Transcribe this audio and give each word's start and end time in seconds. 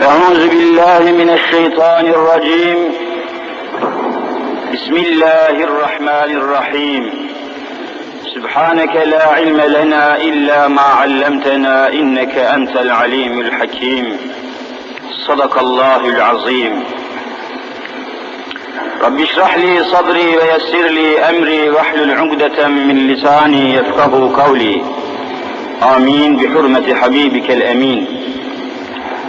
أعوذ 0.00 0.48
بالله 0.48 0.98
من 0.98 1.30
الشيطان 1.30 2.06
الرجيم. 2.06 2.92
بسم 4.72 4.96
الله 4.96 5.64
الرحمن 5.64 6.30
الرحيم. 6.36 7.10
سبحانك 8.34 8.96
لا 8.96 9.28
علم 9.28 9.60
لنا 9.60 10.16
إلا 10.16 10.68
ما 10.68 10.82
علمتنا 10.82 11.88
إنك 11.88 12.38
أنت 12.38 12.76
العليم 12.76 13.40
الحكيم. 13.40 14.16
صدق 15.26 15.58
الله 15.58 16.08
العظيم. 16.08 16.84
رب 19.02 19.20
اشرح 19.20 19.56
لي 19.58 19.84
صدري 19.84 20.36
ويسر 20.36 20.86
لي 20.88 21.20
أمري 21.20 21.70
واحلل 21.70 22.10
عقدة 22.18 22.68
من 22.68 22.96
لساني 23.08 23.74
يفقه 23.74 24.42
قولي. 24.44 24.82
آمين. 25.96 26.36
بحرمة 26.36 26.94
حبيبك 26.94 27.50
الأمين. 27.50 28.06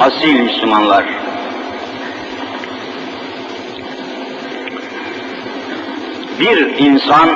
asil 0.00 0.40
Müslümanlar. 0.40 1.04
Bir 6.40 6.78
insan, 6.78 7.28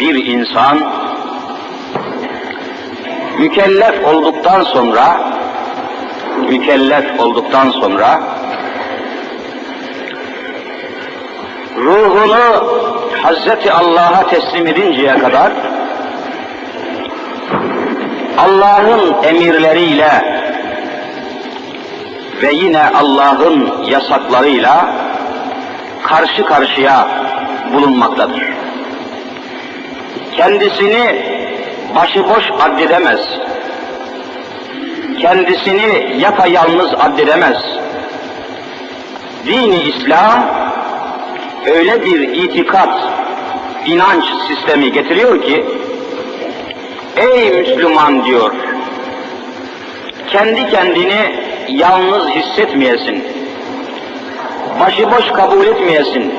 bir 0.00 0.26
insan 0.26 0.78
mükellef 3.38 4.04
olduktan 4.04 4.62
sonra, 4.62 5.20
mükellef 6.48 7.20
olduktan 7.20 7.70
sonra 7.70 8.20
ruhunu 11.76 12.74
Hazreti 13.22 13.72
Allah'a 13.72 14.26
teslim 14.26 14.66
edinceye 14.66 15.18
kadar 15.18 15.52
Allah'ın 18.38 19.22
emirleriyle 19.22 20.10
ve 22.42 22.52
yine 22.52 22.82
Allah'ın 22.82 23.84
yasaklarıyla 23.84 24.94
karşı 26.02 26.44
karşıya 26.44 27.08
bulunmaktadır. 27.72 28.42
Kendisini 30.36 31.22
başıboş 31.94 32.50
addedemez. 32.60 33.20
Kendisini 35.20 36.16
yapayalnız 36.18 36.94
addedemez. 36.94 37.56
Dini 39.46 39.82
İslam 39.82 40.46
öyle 41.66 42.04
bir 42.04 42.28
itikat, 42.28 43.00
inanç 43.86 44.24
sistemi 44.48 44.92
getiriyor 44.92 45.42
ki 45.42 45.64
Ey 47.16 47.50
Müslüman 47.50 48.24
diyor, 48.24 48.52
kendi 50.26 50.70
kendini 50.70 51.34
yalnız 51.68 52.28
hissetmeyesin, 52.28 53.24
başıboş 54.80 55.32
kabul 55.32 55.66
etmeyesin. 55.66 56.34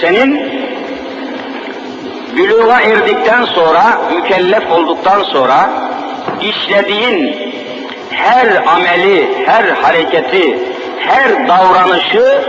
Senin 0.00 0.52
büluğa 2.36 2.80
erdikten 2.80 3.44
sonra, 3.44 4.00
mükellef 4.14 4.70
olduktan 4.70 5.22
sonra 5.22 5.70
işlediğin 6.42 7.36
her 8.10 8.62
ameli, 8.66 9.46
her 9.46 9.64
hareketi, 9.64 10.58
her 10.98 11.48
davranışı 11.48 12.42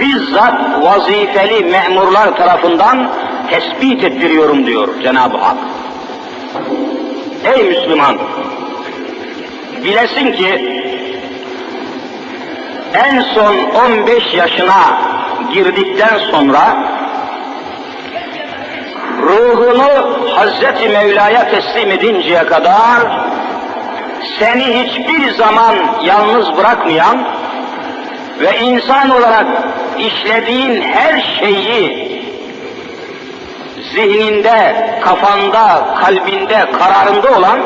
bizzat 0.00 0.82
vazifeli 0.82 1.64
memurlar 1.64 2.36
tarafından 2.36 3.12
tespit 3.52 4.04
ettiriyorum 4.04 4.66
diyor 4.66 4.88
Cenab-ı 5.02 5.36
Hak. 5.36 5.56
Ey 7.44 7.62
Müslüman! 7.64 8.18
Bilesin 9.84 10.32
ki 10.32 10.82
en 12.94 13.20
son 13.20 13.54
15 13.86 14.34
yaşına 14.34 14.98
girdikten 15.52 16.18
sonra 16.30 16.76
ruhunu 19.22 20.18
Hazreti 20.36 20.88
Mevla'ya 20.88 21.50
teslim 21.50 21.90
edinceye 21.90 22.44
kadar 22.44 23.00
seni 24.38 24.64
hiçbir 24.64 25.30
zaman 25.30 25.76
yalnız 26.04 26.56
bırakmayan 26.56 27.18
ve 28.40 28.58
insan 28.58 29.10
olarak 29.10 29.46
işlediğin 29.98 30.82
her 30.82 31.20
şeyi 31.40 32.21
zihninde, 33.94 34.90
kafanda, 35.04 35.94
kalbinde, 36.00 36.70
kararında 36.78 37.38
olan 37.38 37.58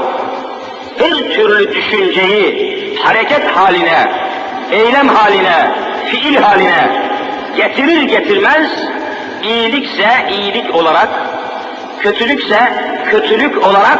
her 0.98 1.14
türlü 1.34 1.74
düşünceyi 1.74 2.98
hareket 3.02 3.46
haline, 3.56 4.12
eylem 4.70 5.08
haline, 5.08 5.70
fiil 6.06 6.36
haline 6.36 7.06
getirir 7.56 8.02
getirmez 8.02 8.70
iyilikse 9.42 10.08
iyilik 10.30 10.74
olarak, 10.74 11.08
kötülükse 12.00 12.58
kötülük 13.10 13.66
olarak 13.66 13.98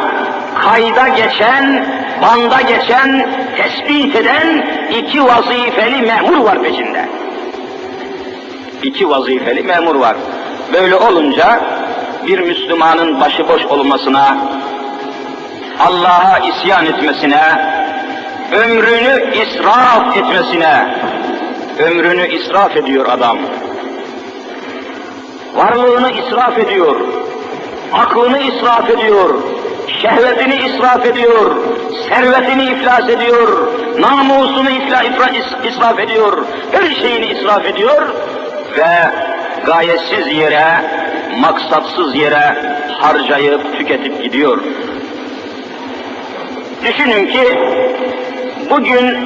kayda 0.61 1.07
geçen, 1.07 1.85
banda 2.21 2.61
geçen, 2.61 3.29
tespit 3.57 4.15
eden 4.15 4.67
iki 4.89 5.23
vazifeli 5.23 6.01
memur 6.01 6.37
var 6.37 6.63
peşinde. 6.63 7.05
İki 8.83 9.09
vazifeli 9.09 9.63
memur 9.63 9.95
var. 9.95 10.15
Böyle 10.73 10.95
olunca 10.95 11.59
bir 12.27 12.39
Müslümanın 12.39 13.21
başıboş 13.21 13.65
olmasına, 13.65 14.37
Allah'a 15.79 16.39
isyan 16.39 16.85
etmesine, 16.85 17.41
ömrünü 18.51 19.35
israf 19.35 20.17
etmesine, 20.17 20.95
ömrünü 21.79 22.27
israf 22.27 22.77
ediyor 22.77 23.05
adam. 23.09 23.37
Varlığını 25.55 26.11
israf 26.11 26.59
ediyor, 26.59 26.95
aklını 27.93 28.39
israf 28.39 28.89
ediyor, 28.89 29.43
şehvetini 30.01 30.55
israf 30.55 31.05
ediyor, 31.05 31.55
servetini 32.09 32.63
iflas 32.63 33.09
ediyor, 33.09 33.67
namusunu 33.99 34.69
ifla, 34.69 35.03
ifra, 35.03 35.29
israf 35.69 35.99
ediyor, 35.99 36.45
her 36.71 36.95
şeyini 36.95 37.25
israf 37.25 37.65
ediyor 37.65 38.09
ve 38.77 39.11
gayetsiz 39.65 40.33
yere, 40.33 40.81
maksatsız 41.39 42.15
yere 42.15 42.55
harcayıp 42.99 43.77
tüketip 43.77 44.23
gidiyor. 44.23 44.63
Düşünün 46.83 47.27
ki 47.27 47.43
bugün 48.69 49.17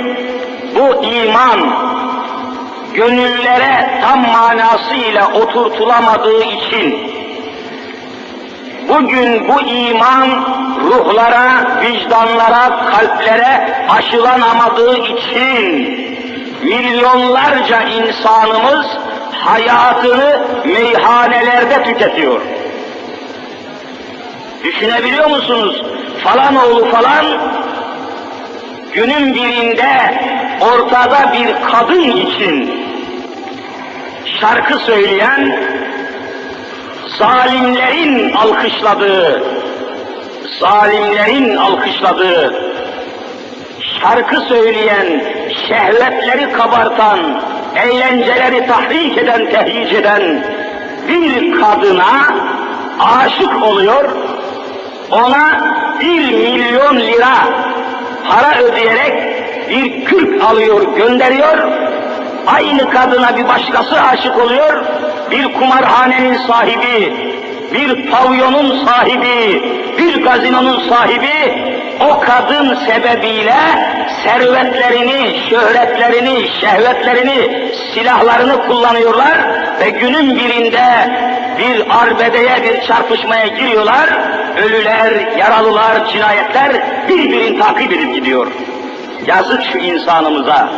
bu 0.76 1.06
iman 1.06 1.60
gönüllere 2.94 4.02
tam 4.02 4.32
manasıyla 4.32 5.32
oturtulamadığı 5.34 6.44
için 6.44 7.12
bugün 8.90 9.48
bu 9.48 9.62
iman 9.62 10.30
ruhlara, 10.82 11.82
vicdanlara, 11.82 12.86
kalplere 12.86 13.86
aşılanamadığı 13.90 14.98
için 14.98 16.02
milyonlarca 16.64 17.82
insanımız 17.82 18.86
hayatını 19.46 20.40
meyhanelerde 20.66 21.84
tüketiyor. 21.84 22.42
Düşünebiliyor 24.64 25.30
musunuz? 25.30 25.84
Falan 26.24 26.56
oğlu 26.56 26.86
falan 26.86 27.26
günün 28.94 29.34
birinde 29.34 30.20
ortada 30.62 31.34
bir 31.34 31.72
kadın 31.72 32.02
için 32.02 32.82
şarkı 34.40 34.80
söyleyen, 34.80 35.60
zalimlerin 37.18 38.34
alkışladığı, 38.34 39.44
zalimlerin 40.60 41.58
alkışladığı, 41.58 42.64
şarkı 44.02 44.42
söyleyen, 44.42 45.24
şehvetleri 45.68 46.52
kabartan, 46.52 47.42
eğlenceleri 47.76 48.68
tahrik 48.68 49.18
eden, 49.18 49.50
tehyic 49.50 49.98
eden 49.98 50.44
bir 51.08 51.62
kadına 51.62 52.36
aşık 53.00 53.64
oluyor, 53.64 54.10
ona 55.12 55.72
bir 56.00 56.34
milyon 56.34 57.00
lira 57.00 57.36
para 58.30 58.62
ödeyerek 58.62 59.42
bir 59.70 60.06
kürk 60.06 60.44
alıyor, 60.44 60.96
gönderiyor. 60.98 61.58
Aynı 62.48 62.90
kadına 62.90 63.38
bir 63.38 63.48
başkası 63.48 64.02
aşık 64.02 64.38
oluyor. 64.38 64.84
Bir 65.32 65.54
kumarhanenin 65.54 66.38
sahibi, 66.38 67.14
bir 67.74 68.12
pavyonun 68.12 68.86
sahibi, 68.86 69.64
bir 69.98 70.24
gazinonun 70.24 70.90
sahibi 70.90 71.72
o 72.10 72.20
kadın 72.20 72.76
sebebiyle 72.76 73.58
servetlerini, 74.24 75.40
şöhretlerini, 75.50 76.50
şehvetlerini, 76.62 77.72
silahlarını 77.94 78.68
kullanıyorlar 78.68 79.38
ve 79.80 79.90
günün 79.90 80.36
birinde 80.36 80.86
bir 81.58 82.04
arbedeye, 82.04 82.64
bir 82.64 82.88
çarpışmaya 82.88 83.48
giriyorlar. 83.48 84.10
Ölüler, 84.58 85.38
yaralılar, 85.38 86.08
cinayetler 86.08 86.72
birbirini 87.08 87.60
takip 87.60 87.94
edip 87.94 88.14
gidiyor. 88.14 88.48
Yazık 89.26 89.64
şu 89.72 89.78
insanımıza. 89.78 90.70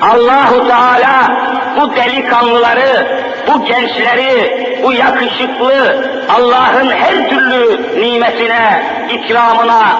Allahu 0.00 0.68
Teala 0.68 1.32
bu 1.80 1.96
delikanlıları, 1.96 3.23
bu 3.46 3.64
gençleri, 3.64 4.80
bu 4.82 4.92
yakışıklı 4.92 6.04
Allah'ın 6.28 6.90
her 6.90 7.28
türlü 7.28 7.80
nimetine, 8.00 8.82
ikramına 9.10 9.98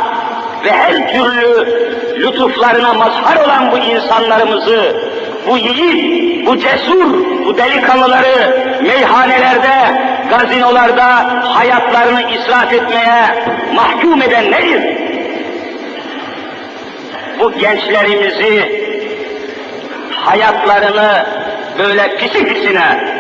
ve 0.64 0.72
her 0.72 1.12
türlü 1.12 1.66
lütuflarına 2.20 2.94
mazhar 2.94 3.44
olan 3.44 3.72
bu 3.72 3.78
insanlarımızı, 3.78 4.96
bu 5.48 5.58
yiğit, 5.58 6.46
bu 6.46 6.58
cesur, 6.58 7.26
bu 7.46 7.58
delikanlıları 7.58 8.64
meyhanelerde, 8.82 10.00
gazinolarda 10.30 11.04
hayatlarını 11.44 12.22
israf 12.30 12.72
etmeye 12.72 13.44
mahkum 13.74 14.22
eden 14.22 14.50
nedir? 14.50 14.96
Bu 17.40 17.52
gençlerimizi 17.52 18.84
hayatlarını 20.10 21.26
böyle 21.78 22.16
pisi 22.16 22.46
pisine, 22.46 23.13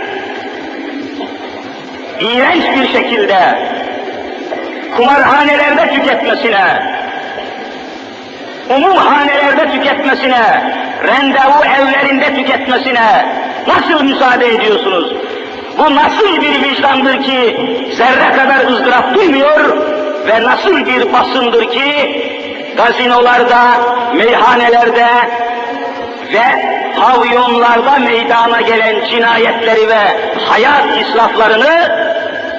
iğrenç 2.20 2.64
bir 2.76 2.88
şekilde 2.92 3.38
kumarhanelerde 4.96 5.94
tüketmesine, 5.94 6.94
umumhanelerde 8.70 9.70
tüketmesine, 9.70 10.72
rendevu 11.02 11.64
evlerinde 11.64 12.34
tüketmesine 12.34 13.26
nasıl 13.66 14.04
müsaade 14.04 14.48
ediyorsunuz? 14.48 15.14
Bu 15.78 15.94
nasıl 15.94 16.40
bir 16.40 16.62
vicdandır 16.62 17.22
ki 17.22 17.56
zerre 17.92 18.36
kadar 18.36 18.66
ızdırap 18.70 19.14
duymuyor 19.14 19.76
ve 20.26 20.42
nasıl 20.42 20.86
bir 20.86 21.12
basındır 21.12 21.70
ki 21.70 22.22
gazinolarda, 22.76 23.60
meyhanelerde 24.14 25.06
ve 26.32 26.44
pavyonlarda 27.00 27.98
meydana 27.98 28.60
gelen 28.60 29.06
cinayetleri 29.10 29.88
ve 29.88 30.00
hayat 30.48 31.00
israflarını 31.00 32.04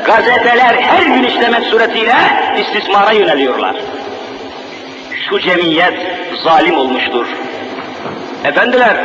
gazeteler 0.06 0.76
her 0.76 1.06
gün 1.06 1.24
işlemek 1.24 1.64
suretiyle 1.64 2.16
istismara 2.58 3.12
yöneliyorlar. 3.12 3.76
Şu 5.30 5.40
cemiyet 5.40 5.94
zalim 6.44 6.78
olmuştur. 6.78 7.28
Efendiler, 8.44 8.98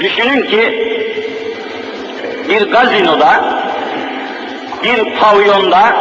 düşünün 0.00 0.42
ki 0.42 0.88
bir 2.48 2.70
gazinoda, 2.70 3.44
bir 4.82 5.14
pavyonda 5.20 5.96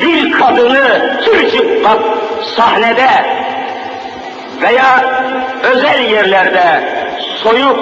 bir 0.00 0.32
kadını 0.32 1.20
çırçıplak 1.24 2.00
sahnede 2.56 3.08
veya 4.62 5.04
özel 5.62 6.10
yerlerde 6.10 6.88
soyup 7.42 7.78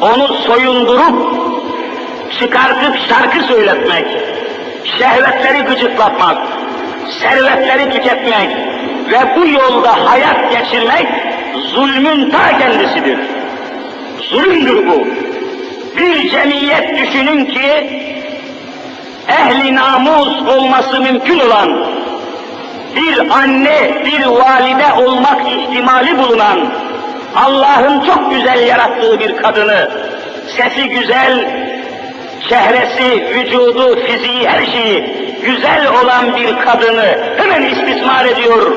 onu 0.00 0.28
soyundurup 0.28 1.34
çıkartıp 2.38 2.96
şarkı 3.08 3.42
söyletmek, 3.42 4.06
şehvetleri 4.98 5.62
gıcıklatmak, 5.62 6.38
servetleri 7.20 7.90
tüketmek 7.90 8.50
ve 9.10 9.36
bu 9.36 9.46
yolda 9.46 10.10
hayat 10.10 10.52
geçirmek 10.52 11.06
zulmün 11.74 12.30
ta 12.30 12.58
kendisidir. 12.58 13.18
Zulümdür 14.30 14.86
bu. 14.86 15.06
Bir 15.96 16.30
cemiyet 16.30 16.98
düşünün 16.98 17.44
ki 17.44 18.00
ehli 19.28 19.74
namus 19.74 20.42
olması 20.56 21.00
mümkün 21.00 21.38
olan 21.38 21.86
bir 22.96 23.30
anne, 23.30 24.02
bir 24.04 24.26
valide 24.26 24.92
olmak 25.06 25.40
ihtimali 25.52 26.18
bulunan 26.18 26.72
Allah'ın 27.36 28.00
çok 28.00 28.30
güzel 28.30 28.66
yarattığı 28.66 29.20
bir 29.20 29.36
kadını, 29.36 29.90
sesi 30.56 30.88
güzel, 30.88 31.48
çehresi, 32.48 33.28
vücudu, 33.34 34.00
fiziği, 34.06 34.48
her 34.48 34.66
şeyi 34.66 35.24
güzel 35.44 35.88
olan 36.02 36.36
bir 36.36 36.56
kadını 36.56 37.18
hemen 37.36 37.62
istismar 37.62 38.24
ediyor, 38.24 38.72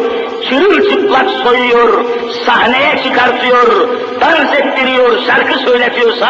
çırılçıplak 0.50 1.30
soyuyor, 1.30 2.06
sahneye 2.46 3.04
çıkartıyor, 3.04 3.90
dans 4.22 4.54
ettiriyor, 4.54 5.26
şarkı 5.28 5.60
söyletiyorsa 5.60 6.30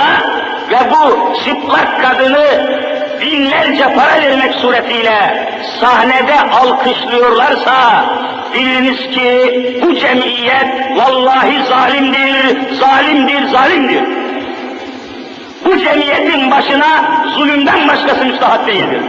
ve 0.69 0.78
bu 0.92 1.34
çıplak 1.45 2.01
kadını 2.01 2.78
binlerce 3.22 3.84
para 3.95 4.17
suretiyle 4.62 5.50
sahnede 5.80 6.42
alkışlıyorlarsa 6.42 8.06
biliniz 8.54 8.98
ki 8.98 9.80
bu 9.81 9.95
cemiyet 9.95 10.68
vallahi 10.95 11.63
zalimdir, 11.63 12.74
zalimdir, 12.74 13.48
zalimdir. 13.48 14.04
Bu 15.65 15.77
cemiyetin 15.77 16.51
başına 16.51 17.24
zulümden 17.36 17.88
başkası 17.88 18.25
müstahak 18.25 18.68
değildir. 18.68 19.01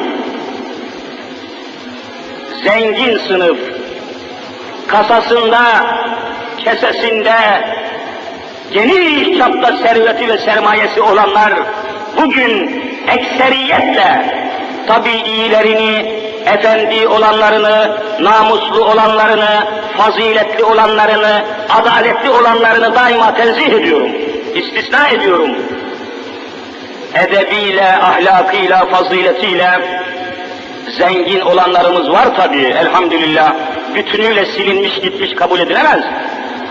Zengin 2.64 3.18
sınıf, 3.18 3.58
kasasında, 4.86 5.62
kesesinde, 6.58 7.34
geniş 8.72 9.38
çapta 9.38 9.76
serveti 9.76 10.28
ve 10.28 10.38
sermayesi 10.38 11.00
olanlar 11.00 11.52
bugün 12.16 12.82
ekseriyetle 13.08 14.47
tabi 14.88 15.10
iyilerini, 15.10 16.20
efendi 16.46 17.08
olanlarını, 17.08 17.98
namuslu 18.20 18.84
olanlarını, 18.84 19.66
faziletli 19.96 20.64
olanlarını, 20.64 21.42
adaletli 21.68 22.30
olanlarını 22.30 22.94
daima 22.94 23.34
tenzih 23.34 23.68
ediyorum, 23.68 24.10
istisna 24.54 25.08
ediyorum. 25.08 25.50
Edebiyle, 27.14 27.96
ahlakıyla, 27.96 28.86
faziletiyle 28.86 29.70
zengin 30.98 31.40
olanlarımız 31.40 32.10
var 32.10 32.36
tabi 32.36 32.58
elhamdülillah. 32.58 33.54
Bütünüyle 33.94 34.46
silinmiş 34.46 35.00
gitmiş 35.00 35.34
kabul 35.34 35.60
edilemez. 35.60 36.04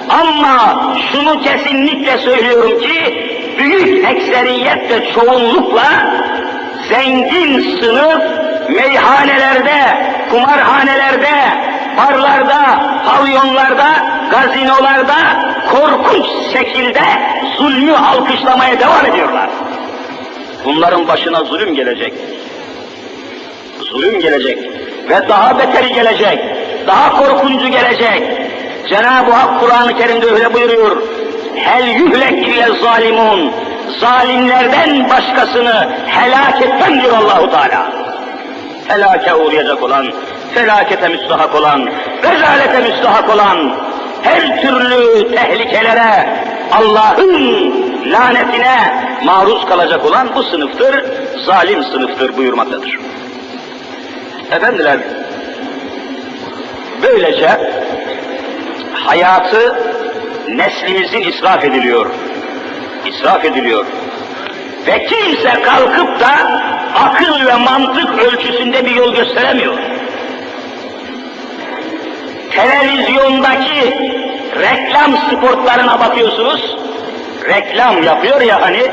Ama 0.10 0.94
şunu 1.12 1.42
kesinlikle 1.42 2.18
söylüyorum 2.18 2.80
ki 2.80 3.28
büyük 3.58 4.06
ekseriyet 4.06 5.14
çoğunlukla 5.14 5.84
zengin 6.90 7.80
sınıf 7.80 8.22
meyhanelerde, 8.70 9.80
kumarhanelerde, 10.32 11.36
barlarda, 11.98 12.62
pavyonlarda, 13.06 13.90
gazinolarda 14.32 15.16
korkunç 15.72 16.26
şekilde 16.54 17.02
zulmü 17.58 17.96
alkışlamaya 17.96 18.80
devam 18.80 19.06
ediyorlar. 19.06 19.50
Bunların 20.66 21.08
başına 21.08 21.44
zulüm 21.44 21.76
gelecek. 21.76 22.14
Zulüm 23.80 24.20
gelecek 24.20 24.58
ve 25.10 25.30
daha 25.30 25.60
beteri 25.60 25.94
gelecek, 25.94 26.40
daha 26.88 27.22
korkuncu 27.22 27.68
gelecek. 27.68 28.24
Cenab-ı 28.90 29.32
Hak 29.32 29.60
Kur'an-ı 29.60 29.98
Kerim'de 29.98 30.26
öyle 30.26 30.54
buyuruyor. 30.54 31.04
Hel 31.56 31.88
yuhlek 31.88 32.48
zalimun. 32.82 33.52
Zalimlerden 34.00 35.10
başkasını 35.10 35.90
helak 36.08 36.62
etmem 36.62 37.02
diyor 37.02 37.18
Allahu 37.18 37.52
Teala. 37.52 37.92
Helake 38.88 39.36
uğrayacak 39.36 39.84
olan, 39.84 40.14
felakete 40.54 41.08
müstahak 41.08 41.56
olan, 41.56 41.90
rezalete 42.24 42.80
müstahak 42.80 43.30
olan, 43.36 43.76
her 44.24 44.62
türlü 44.62 45.32
tehlikelere, 45.36 46.30
Allah'ın 46.72 47.74
lanetine 48.12 49.06
maruz 49.24 49.66
kalacak 49.66 50.06
olan 50.06 50.30
bu 50.36 50.44
sınıftır, 50.44 51.06
zalim 51.46 51.84
sınıftır 51.84 52.38
buyurmaktadır. 52.38 53.00
Efendiler, 54.52 54.98
böylece 57.04 57.50
hayatı 58.94 59.76
neslimizin 60.48 61.22
israf 61.22 61.64
ediliyor. 61.64 62.12
İsraf 63.10 63.46
ediliyor. 63.46 63.86
Ve 64.88 65.06
kimse 65.06 65.62
kalkıp 65.62 66.20
da 66.20 66.62
akıl 66.96 67.46
ve 67.46 67.56
mantık 67.56 68.20
ölçüsünde 68.20 68.86
bir 68.86 68.96
yol 68.96 69.16
gösteremiyor. 69.16 69.78
televizyondaki 72.58 73.82
reklam 74.60 75.18
spotlarına 75.18 76.00
bakıyorsunuz. 76.00 76.78
Reklam 77.50 78.04
yapıyor 78.04 78.42
ya 78.42 78.62
hani, 78.62 78.92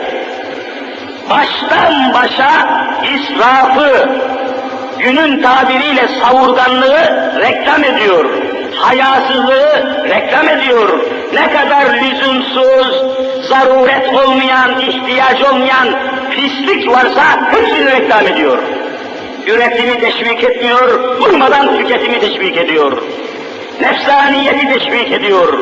baştan 1.30 2.14
başa 2.14 2.50
israfı, 3.14 4.09
günün 4.98 5.42
tabiriyle 5.42 6.08
savurganlığı 6.20 7.32
reklam 7.40 7.84
ediyor. 7.84 8.24
Hayasızlığı 8.76 10.04
reklam 10.08 10.48
ediyor. 10.48 10.98
Ne 11.34 11.52
kadar 11.52 11.94
lüzumsuz, 12.02 13.02
zaruret 13.48 14.14
olmayan, 14.14 14.80
ihtiyaç 14.80 15.42
olmayan 15.42 15.88
pislik 16.30 16.88
varsa 16.88 17.52
hepsini 17.52 17.90
reklam 17.90 18.26
ediyor. 18.26 18.58
Üretimi 19.46 20.00
teşvik 20.00 20.44
etmiyor, 20.44 21.18
durmadan 21.20 21.76
tüketimi 21.76 22.20
teşvik 22.20 22.56
ediyor. 22.56 23.02
Nefsaniyeti 23.80 24.68
teşvik 24.68 25.12
ediyor 25.12 25.58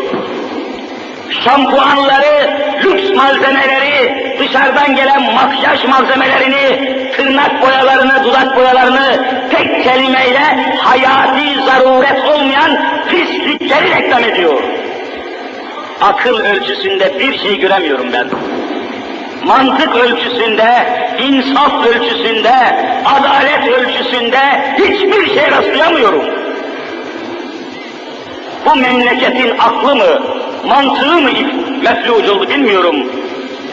şampuanları, 1.45 2.51
lüks 2.85 3.17
malzemeleri, 3.17 4.37
dışarıdan 4.39 4.97
gelen 4.97 5.23
makyaj 5.23 5.85
malzemelerini, 5.85 7.13
tırnak 7.17 7.63
boyalarını, 7.63 8.25
dudak 8.25 8.57
boyalarını 8.57 9.25
tek 9.51 9.85
kelimeyle 9.85 10.75
hayati 10.79 11.63
zaruret 11.67 12.25
olmayan 12.35 12.79
pislikleri 13.09 13.91
reklam 13.91 14.25
ediyor. 14.25 14.63
Akıl 16.01 16.41
ölçüsünde 16.41 17.19
bir 17.19 17.39
şey 17.39 17.61
göremiyorum 17.61 18.13
ben. 18.13 18.27
Mantık 19.45 19.97
ölçüsünde, 19.97 20.87
insaf 21.19 21.87
ölçüsünde, 21.87 22.55
adalet 23.05 23.69
ölçüsünde 23.69 24.39
hiçbir 24.79 25.35
şey 25.35 25.51
rastlayamıyorum. 25.51 26.25
Bu 28.67 28.75
memleketin 28.77 29.59
aklı 29.59 29.97
mı, 29.97 30.23
mantığı 30.65 31.21
mı 31.21 31.31
mefluc 31.83 32.31
oldu 32.31 32.49
bilmiyorum. 32.49 32.97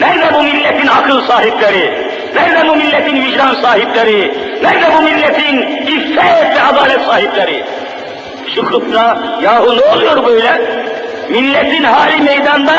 Nerede 0.00 0.34
bu 0.34 0.42
milletin 0.42 0.88
akıl 0.88 1.20
sahipleri? 1.20 2.10
Nerede 2.34 2.68
bu 2.68 2.76
milletin 2.76 3.24
vicdan 3.24 3.54
sahipleri? 3.54 4.34
Nerede 4.62 4.86
bu 4.98 5.02
milletin 5.02 5.58
iffet 5.86 6.56
ve 6.56 6.62
adalet 6.62 7.02
sahipleri? 7.02 7.64
Çıkıp 8.54 8.94
da 8.94 9.18
yahu 9.42 9.76
ne 9.76 9.84
oluyor 9.84 10.26
böyle? 10.26 10.80
Milletin 11.30 11.84
hali 11.84 12.22
meydanda, 12.22 12.72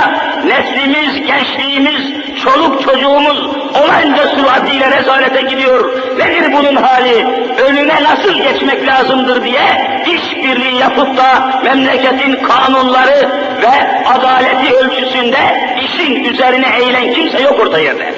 neslimiz, 0.48 1.28
gençliğimiz, 1.28 2.22
çoluk 2.44 2.84
çocuğumuz 2.84 3.48
olanca 3.84 4.28
suratiyle 4.28 4.98
rezalete 4.98 5.42
gidiyor. 5.42 5.98
Nedir 6.18 6.54
bunun 6.54 6.76
hali? 6.76 7.26
Önüne 7.68 8.04
nasıl 8.04 8.34
geçmek 8.34 8.88
lazımdır 8.88 9.44
diye 9.44 9.62
işbirliği 10.08 10.80
yapıp 10.80 11.18
da 11.18 11.62
memleketin 11.64 12.36
kanunları 12.36 13.30
ve 13.62 14.06
adaleti 14.08 14.76
ölçüsünde 14.76 15.38
işin 15.86 16.24
üzerine 16.24 16.68
eğilen 16.82 17.14
kimse 17.14 17.42
yok 17.42 17.60
orta 17.60 17.80
yerde. 17.80 18.14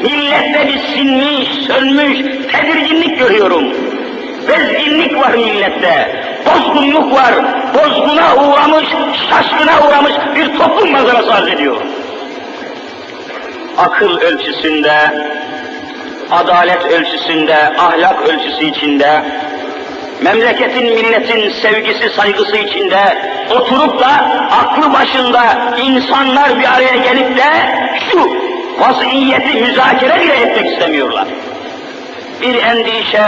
Millette 0.00 0.68
bir 0.68 0.78
sinmiş, 0.78 1.48
sönmüş, 1.66 2.18
tedirginlik 2.52 3.18
görüyorum. 3.18 3.64
Bezginlik 4.48 5.16
var 5.18 5.34
millette, 5.34 6.24
bozgunluk 6.46 7.12
var, 7.12 7.34
bozguna 7.74 8.36
uğramış, 8.36 8.88
şaşkına 9.30 9.88
uğramış 9.88 10.12
bir 10.36 10.58
toplum 10.58 10.92
manzarası 10.92 11.34
arz 11.34 11.48
ediyor. 11.48 11.76
Akıl 13.78 14.18
ölçüsünde, 14.18 14.94
adalet 16.30 16.84
ölçüsünde, 16.84 17.56
ahlak 17.78 18.28
ölçüsü 18.28 18.64
içinde, 18.64 19.22
memleketin, 20.22 20.84
milletin 20.84 21.50
sevgisi, 21.50 22.10
saygısı 22.10 22.56
içinde 22.56 23.18
oturup 23.50 24.00
da 24.00 24.10
aklı 24.50 24.92
başında 24.92 25.72
insanlar 25.82 26.58
bir 26.58 26.74
araya 26.74 26.96
gelip 26.96 27.36
de 27.36 27.44
şu 28.10 28.30
vaziyeti 28.78 29.60
müzakere 29.60 30.20
bile 30.20 30.34
etmek 30.34 30.72
istemiyorlar. 30.72 31.26
Bir 32.40 32.62
endişe, 32.62 33.24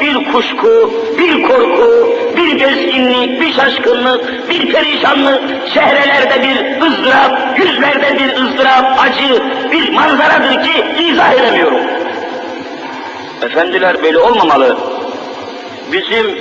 bir 0.00 0.32
kuşku, 0.32 0.92
bir 1.18 1.42
korku, 1.42 2.16
bir 2.36 2.60
bezginlik, 2.60 3.40
bir 3.40 3.52
şaşkınlık, 3.52 4.50
bir 4.50 4.72
perişanlık, 4.72 5.40
çehrelerde 5.74 6.42
bir 6.42 6.86
ızdırap, 6.86 7.58
yüzlerde 7.58 8.18
bir 8.18 8.42
ızdırap, 8.42 9.00
acı, 9.00 9.42
bir 9.72 9.92
manzaradır 9.92 10.64
ki 10.64 10.84
izah 11.02 11.32
edemiyorum. 11.32 11.80
Efendiler 13.42 14.02
böyle 14.02 14.18
olmamalı. 14.18 14.78
Bizim 15.92 16.38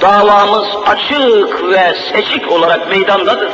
davamız 0.00 0.66
açık 0.86 1.70
ve 1.70 1.94
seçik 2.12 2.52
olarak 2.52 2.90
meydandadır. 2.90 3.50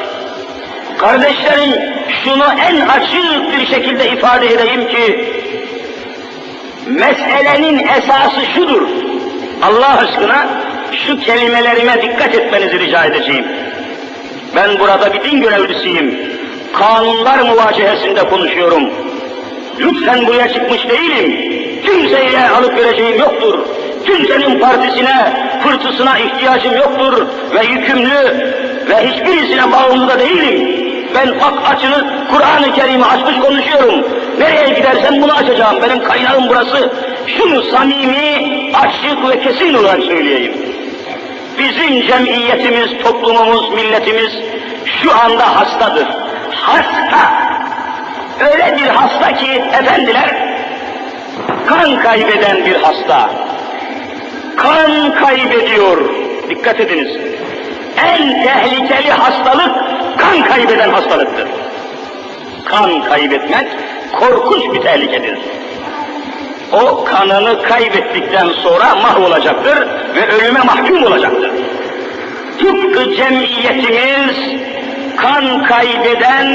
Kardeşlerim 0.99 1.95
şunu 2.25 2.45
en 2.69 2.81
açık 2.81 3.53
bir 3.53 3.67
şekilde 3.67 4.11
ifade 4.11 4.47
edeyim 4.47 4.89
ki 4.89 5.35
Meselenin 6.87 7.89
esası 7.89 8.47
şudur. 8.55 8.83
Allah 9.63 9.99
aşkına 9.99 10.47
şu 11.07 11.21
kelimelerime 11.21 12.03
dikkat 12.03 12.35
etmenizi 12.35 12.79
rica 12.79 13.05
edeceğim. 13.05 13.47
Ben 14.57 14.79
burada 14.79 15.13
bir 15.15 15.31
din 15.31 15.41
görevlisiyim. 15.41 16.21
Kanunlar 16.73 17.39
muvacehesinde 17.39 18.21
konuşuyorum. 18.29 18.91
Lütfen 19.81 20.27
buraya 20.27 20.53
çıkmış 20.53 20.89
değilim. 20.89 21.61
Kimseye 21.85 22.51
alıp 22.51 22.77
vereceğim 22.77 23.19
yoktur. 23.19 23.59
Kimsenin 24.07 24.59
partisine, 24.61 25.33
fırtısına 25.63 26.19
ihtiyacım 26.19 26.77
yoktur 26.77 27.27
ve 27.55 27.65
yükümlü 27.67 28.51
ve 28.89 29.09
hiçbirisine 29.09 29.73
bağımlı 29.73 30.09
da 30.09 30.19
değilim. 30.19 30.81
Ben 31.15 31.39
hak 31.39 31.75
açını 31.75 32.07
Kur'an-ı 32.31 32.75
Kerim'i 32.75 33.05
açmış 33.05 33.39
konuşuyorum. 33.39 34.05
Nereye 34.39 34.69
gidersem 34.69 35.23
bunu 35.23 35.33
açacağım. 35.33 35.83
Benim 35.83 36.05
kaynağım 36.05 36.49
burası. 36.49 36.93
Şunu 37.27 37.63
samimi, 37.63 38.50
açık 38.91 39.31
ve 39.31 39.41
kesin 39.41 39.75
olarak 39.75 40.03
söyleyeyim. 40.03 40.53
Bizim 41.59 42.03
cemiyetimiz, 42.07 43.03
toplumumuz, 43.03 43.71
milletimiz 43.75 44.33
şu 45.03 45.21
anda 45.21 45.57
hastadır. 45.57 46.07
Hasta. 46.51 47.51
Öyle 48.41 48.77
bir 48.79 48.89
hasta 48.89 49.33
ki 49.35 49.63
efendiler, 49.73 50.59
kan 51.67 52.03
kaybeden 52.03 52.65
bir 52.65 52.75
hasta. 52.75 53.31
Kan 54.57 55.15
kaybediyor. 55.15 55.99
Dikkat 56.51 56.81
ediniz. 56.81 57.17
En 57.97 58.43
tehlikeli 58.45 59.11
hastalık 59.11 59.75
kan 60.19 60.43
kaybeden 60.43 60.91
hastalıktır. 60.91 61.49
Kan 62.65 63.05
kaybetmek 63.05 63.67
korkunç 64.21 64.75
bir 64.75 64.81
tehlikedir. 64.81 65.39
O 66.73 67.05
kanını 67.05 67.63
kaybettikten 67.63 68.49
sonra 68.49 68.95
mahvolacaktır 68.95 69.89
ve 70.15 70.27
ölüme 70.27 70.61
mahkum 70.61 71.05
olacaktır. 71.05 71.51
Tıpkı 72.59 73.15
cemiyetimiz 73.15 74.61
kan 75.17 75.65
kaybeden 75.65 76.47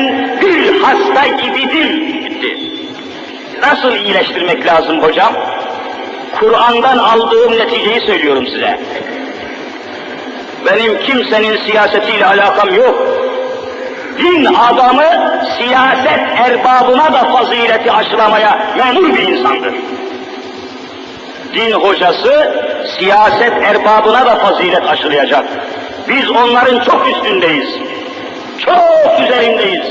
bir 0.42 0.82
hasta 0.82 1.28
gibidir. 1.28 2.16
Nasıl 3.62 3.96
iyileştirmek 3.96 4.66
lazım 4.66 5.02
hocam? 5.02 5.34
Kur'an'dan 6.40 6.98
aldığım 6.98 7.52
neticeyi 7.52 8.02
söylüyorum 8.02 8.48
size. 8.48 8.80
Benim 10.66 11.00
kimsenin 11.00 11.58
siyasetiyle 11.58 12.26
alakam 12.26 12.76
yok. 12.76 13.08
Din 14.18 14.46
adamı 14.46 15.42
siyaset 15.58 16.20
erbabına 16.38 17.14
da 17.14 17.24
fazileti 17.24 17.92
aşılamaya 17.92 18.74
memur 18.78 19.16
bir 19.16 19.28
insandır. 19.28 19.74
Din 21.56 21.72
hocası 21.72 22.54
siyaset 23.00 23.54
erbabına 23.64 24.26
da 24.26 24.36
fazilet 24.36 24.88
aşılayacak. 24.88 25.46
Biz 26.08 26.32
onların 26.32 26.80
çok 26.80 27.08
üstündeyiz. 27.08 27.70
Çok 28.66 29.20
üzerindeyiz. 29.24 29.86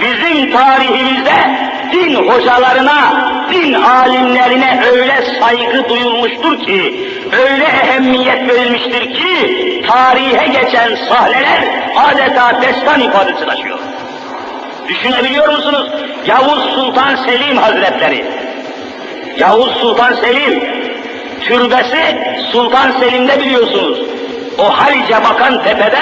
Bizim 0.00 0.50
tarihimizde 0.50 1.34
din 1.92 2.14
hocalarına, 2.14 3.30
din 3.52 3.72
alimlerine 3.72 4.82
öyle 4.92 5.24
saygı 5.40 5.88
duyulmuştur 5.88 6.58
ki, 6.58 7.08
öyle 7.42 7.64
ehemmiyet 7.64 8.48
verilmiştir 8.48 9.14
ki, 9.14 9.82
tarihe 9.88 10.46
geçen 10.46 10.94
sahneler 10.94 11.60
adeta 11.96 12.62
destan 12.62 13.00
ifadesi 13.00 13.46
taşıyor. 13.46 13.78
Düşünebiliyor 14.88 15.48
musunuz? 15.52 15.90
Yavuz 16.26 16.64
Sultan 16.74 17.16
Selim 17.16 17.56
Hazretleri. 17.56 18.43
Yavuz 19.38 19.72
Sultan 19.72 20.14
Selim, 20.14 20.64
türbesi 21.40 22.18
Sultan 22.52 22.90
Selim'de 23.00 23.40
biliyorsunuz. 23.40 24.02
O 24.58 24.64
Halice 24.64 25.24
bakan 25.24 25.62
tepede 25.62 26.00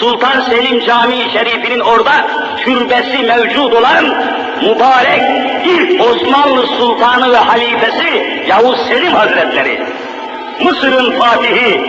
Sultan 0.00 0.40
Selim 0.40 0.80
Camii 0.86 1.30
Şerifi'nin 1.32 1.80
orada 1.80 2.12
türbesi 2.64 3.18
mevcud 3.18 3.72
olan 3.72 4.04
mübarek 4.62 5.22
ilk 5.64 6.00
Osmanlı 6.00 6.66
Sultanı 6.66 7.32
ve 7.32 7.36
halifesi 7.36 8.42
Yavuz 8.48 8.78
Selim 8.88 9.12
Hazretleri. 9.12 9.80
Mısır'ın 10.60 11.18
Fatihi, 11.18 11.80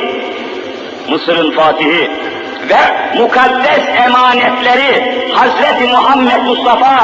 Mısır'ın 1.09 1.51
Fatihi 1.51 2.11
ve 2.69 3.17
mukaddes 3.17 3.81
emanetleri 4.05 5.17
Hazreti 5.33 5.87
Muhammed 5.87 6.41
Mustafa 6.41 6.99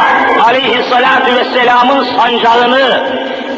aleyhissalatu 0.46 1.36
vesselamın 1.36 2.04
sancağını, 2.04 3.04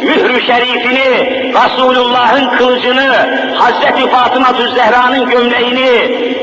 mührü 0.06 0.42
şerifini, 0.42 1.54
Resulullah'ın 1.54 2.58
kılıcını, 2.58 3.12
Hazreti 3.56 4.10
Fatıma 4.10 4.54
Zehra'nın 4.76 5.30
gömleğini, 5.30 5.90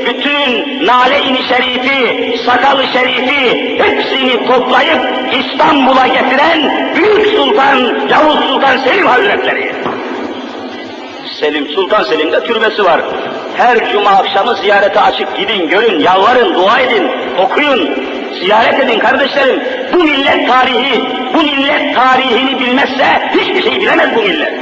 bütün 0.06 0.86
nale-i 0.86 1.42
şerifi, 1.48 2.38
sakalı 2.46 2.86
şerifi 2.86 3.78
hepsini 3.82 4.46
toplayıp 4.46 5.00
İstanbul'a 5.32 6.06
getiren 6.06 6.92
Büyük 6.96 7.26
Sultan 7.26 7.76
Yavuz 8.10 8.44
Sultan 8.44 8.78
Selim 8.78 9.06
Hazretleri. 9.06 9.72
Selim, 11.40 11.68
Sultan 11.68 12.02
Selim'de 12.02 12.44
türbesi 12.44 12.84
var. 12.84 13.00
Her 13.56 13.92
cuma 13.92 14.10
akşamı 14.10 14.54
ziyarete 14.54 15.00
açık 15.00 15.36
gidin, 15.36 15.68
görün, 15.68 16.00
yalvarın, 16.00 16.54
dua 16.54 16.80
edin, 16.80 17.10
okuyun, 17.38 17.90
ziyaret 18.40 18.80
edin 18.84 18.98
kardeşlerim. 18.98 19.62
Bu 19.92 20.04
millet 20.04 20.48
tarihi, 20.48 21.04
bu 21.34 21.42
millet 21.42 21.94
tarihini 21.94 22.60
bilmezse 22.60 23.30
hiçbir 23.34 23.62
şey 23.62 23.80
bilemez 23.80 24.16
bu 24.16 24.22
millet. 24.22 24.52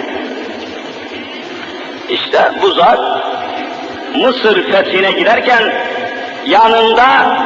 İşte 2.09 2.39
bu 2.63 2.71
zat 2.71 3.01
Mısır 4.15 4.73
fethine 4.73 5.13
giderken 5.13 5.73
yanında 6.47 7.37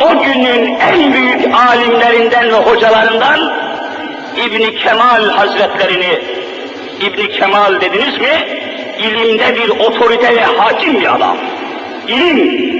o 0.00 0.22
günün 0.22 0.74
en 0.74 1.12
büyük 1.12 1.54
alimlerinden 1.54 2.44
ve 2.44 2.56
hocalarından 2.56 3.52
İbni 4.46 4.76
Kemal 4.76 5.28
Hazretlerini 5.28 6.18
İbni 7.00 7.28
Kemal 7.28 7.80
dediniz 7.80 8.20
mi 8.20 8.62
ilimde 9.02 9.54
bir 9.54 9.68
otorite 9.68 10.36
ve 10.36 10.44
hakim 10.44 11.00
bir 11.00 11.14
adam. 11.14 11.36
İlim, 12.08 12.72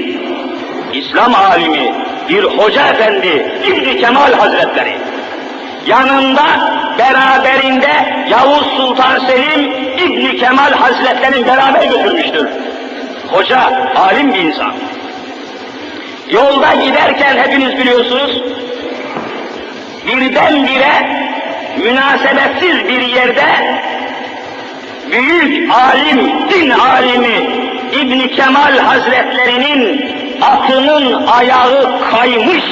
İslam 0.92 1.34
alimi, 1.34 1.94
bir 2.28 2.44
hoca 2.44 2.88
efendi 2.88 3.60
İbni 3.66 3.96
Kemal 3.96 4.32
Hazretleri. 4.32 4.96
Yanında 5.86 6.44
beraberinde 6.98 7.90
Yavuz 8.30 8.66
Sultan 8.76 9.18
Selim 9.18 9.72
İbni 9.98 10.36
Kemal 10.36 10.72
Hazretlerini 10.72 11.46
beraber 11.46 11.82
götürmüştür. 11.82 12.48
Hoca, 13.30 13.60
alim 13.96 14.34
bir 14.34 14.38
insan. 14.38 14.72
Yolda 16.30 16.74
giderken 16.74 17.36
hepiniz 17.36 17.78
biliyorsunuz, 17.78 18.42
birdenbire 20.06 21.22
münasebetsiz 21.84 22.88
bir 22.88 23.00
yerde 23.00 23.44
büyük 25.12 25.70
alim, 25.74 26.32
din 26.50 26.70
alimi 26.70 27.62
İbn 27.92 28.36
Kemal 28.36 28.78
Hazretlerinin 28.78 30.12
atının 30.42 31.26
ayağı 31.26 32.00
kaymış 32.10 32.64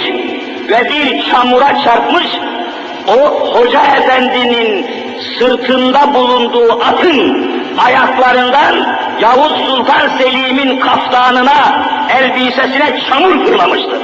ve 0.69 0.91
bir 0.91 1.31
çamura 1.31 1.83
çarpmış, 1.85 2.27
o 3.07 3.21
hoca 3.55 3.81
efendinin 3.81 4.87
sırtında 5.39 6.15
bulunduğu 6.15 6.73
atın 6.73 7.51
ayaklarından 7.79 8.99
Yavuz 9.21 9.53
Sultan 9.67 10.09
Selim'in 10.19 10.81
kaftanına, 10.81 11.87
elbisesine 12.19 13.01
çamur 13.09 13.47
fırlamıştır. 13.47 14.03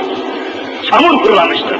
Çamur 0.90 1.24
fırlamıştır. 1.24 1.78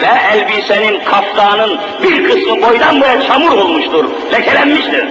Ve 0.00 0.08
elbisenin 0.34 1.04
kaftanın 1.04 1.78
bir 2.02 2.24
kısmı 2.24 2.62
boydan 2.62 3.00
boya 3.00 3.22
çamur 3.22 3.52
olmuştur, 3.52 4.04
lekelenmiştir. 4.32 5.04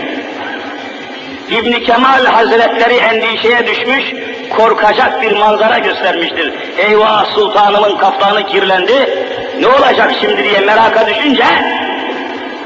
İbn 1.50 1.72
Kemal 1.72 2.25
Hazretleri 2.25 2.94
endişeye 2.94 3.68
düşmüş, 3.68 4.13
korkacak 4.50 5.22
bir 5.22 5.32
manzara 5.32 5.77
göstermiştir. 5.77 6.54
Eyvah 6.78 7.26
sultanımın 7.26 7.98
kaftanı 7.98 8.45
kirlendi, 8.45 9.28
ne 9.60 9.67
olacak 9.67 10.12
şimdi 10.22 10.43
diye 10.43 10.60
meraka 10.60 11.08
düşünce, 11.08 11.45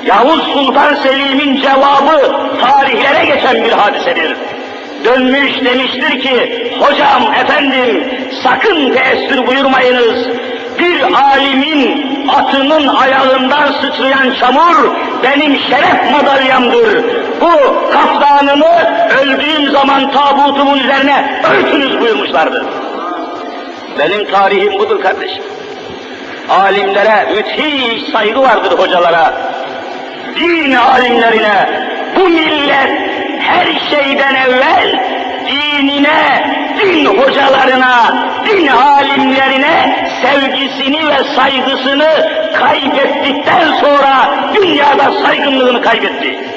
Yavuz 0.06 0.43
Sultan 0.43 0.95
Selim'in 0.95 1.62
cevabı 1.62 2.36
tarihlere 2.62 3.25
geçen 3.25 3.63
bir 3.63 3.71
hadisedir. 3.71 4.38
Dönmüş 5.06 5.65
demiştir 5.65 6.19
ki, 6.19 6.67
hocam 6.79 7.34
efendim 7.41 8.03
sakın 8.43 8.93
teessür 8.93 9.47
buyurmayınız, 9.47 10.27
bir 10.79 11.01
alimin 11.13 12.12
atının 12.27 12.88
ayağından 12.88 13.71
sıçrayan 13.82 14.32
çamur 14.39 14.95
benim 15.23 15.60
şeref 15.60 16.12
madalyamdır. 16.12 17.06
Bu 17.41 17.75
kaftanımı 17.91 18.75
öldüğüm 19.21 19.71
zaman 19.71 20.12
tabutumun 20.12 20.77
üzerine 20.77 21.41
örtünüz 21.43 22.01
buyurmuşlardı. 22.01 22.65
Benim 23.99 24.32
tarihim 24.32 24.80
budur 24.80 25.01
kardeşim. 25.01 25.43
Alimlere 26.49 27.27
müthiş 27.36 28.12
saygı 28.12 28.41
vardır 28.41 28.80
hocalara. 28.80 29.34
Din 30.36 30.73
alimlerine 30.73 31.69
bu 32.15 32.30
millet 32.30 32.91
her 33.39 33.67
şeyden 33.89 34.36
evvel 34.36 34.99
dinine, 35.47 36.43
din 36.80 37.06
hocalarına, 37.06 38.13
din 38.45 38.67
alimlerine 38.67 40.08
sevgisini 40.21 41.08
ve 41.08 41.23
saygısını 41.36 42.30
kaybettikten 42.60 43.73
sonra 43.82 44.30
dünyada 44.54 45.12
saygınlığını 45.23 45.82
kaybetti. 45.82 46.50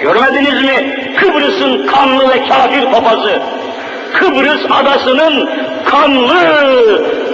Görmediniz 0.00 0.62
mi 0.62 0.96
Kıbrıs'ın 1.16 1.86
kanlı 1.86 2.28
ve 2.28 2.48
kafir 2.48 2.84
papazı? 2.92 3.42
Kıbrıs 4.12 4.70
adasının 4.70 5.50
kanlı, 5.84 6.38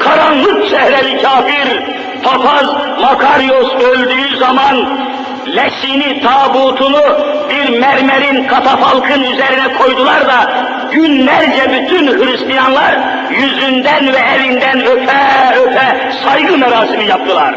karanlık 0.01 0.69
çehreli 0.69 1.23
kafir 1.23 1.83
papaz 2.23 2.67
Makaryos 3.01 3.75
öldüğü 3.75 4.37
zaman 4.37 4.99
leşini, 5.47 6.23
tabutunu 6.23 7.03
bir 7.51 7.79
mermerin 7.79 8.45
katafalkın 8.47 9.23
üzerine 9.23 9.75
koydular 9.79 10.27
da 10.27 10.67
günlerce 10.93 11.71
bütün 11.73 12.07
Hristiyanlar 12.07 12.95
yüzünden 13.31 14.13
ve 14.13 14.19
elinden 14.37 14.87
öpe 14.87 15.21
öpe 15.57 16.13
saygı 16.25 16.59
merasimi 16.59 17.05
yaptılar. 17.05 17.55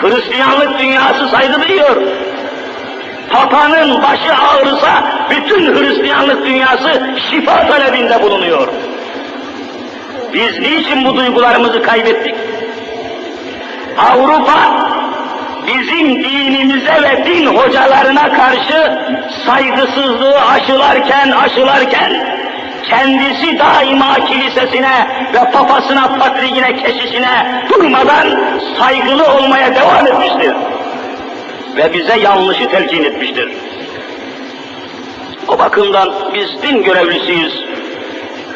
Hristiyanlık 0.00 0.78
dünyası 0.78 1.28
saygı 1.28 1.62
duyuyor. 1.62 1.96
Papanın 3.30 4.02
başı 4.02 4.32
ağrısa 4.34 5.04
bütün 5.30 5.74
Hristiyanlık 5.74 6.46
dünyası 6.46 7.02
şifa 7.30 7.66
talebinde 7.66 8.22
bulunuyor. 8.22 8.68
Biz 10.32 10.58
niçin 10.58 11.04
bu 11.04 11.16
duygularımızı 11.16 11.82
kaybettik? 11.82 12.34
Avrupa 13.98 14.58
bizim 15.66 16.24
dinimize 16.24 17.02
ve 17.02 17.24
din 17.24 17.46
hocalarına 17.46 18.32
karşı 18.32 18.98
saygısızlığı 19.46 20.40
aşılarken 20.40 21.30
aşılarken 21.30 22.38
kendisi 22.88 23.58
daima 23.58 24.14
kilisesine 24.14 25.08
ve 25.34 25.50
papasına, 25.50 26.08
patrigine, 26.18 26.76
keşişine 26.76 27.64
durmadan 27.70 28.40
saygılı 28.78 29.24
olmaya 29.26 29.74
devam 29.74 30.06
etmiştir. 30.06 30.54
Ve 31.78 31.94
bize 31.94 32.18
yanlışı 32.18 32.68
telkin 32.68 33.04
etmiştir. 33.04 33.48
O 35.48 35.58
bakımdan 35.58 36.14
biz 36.34 36.62
din 36.62 36.82
görevlisiyiz 36.82 37.52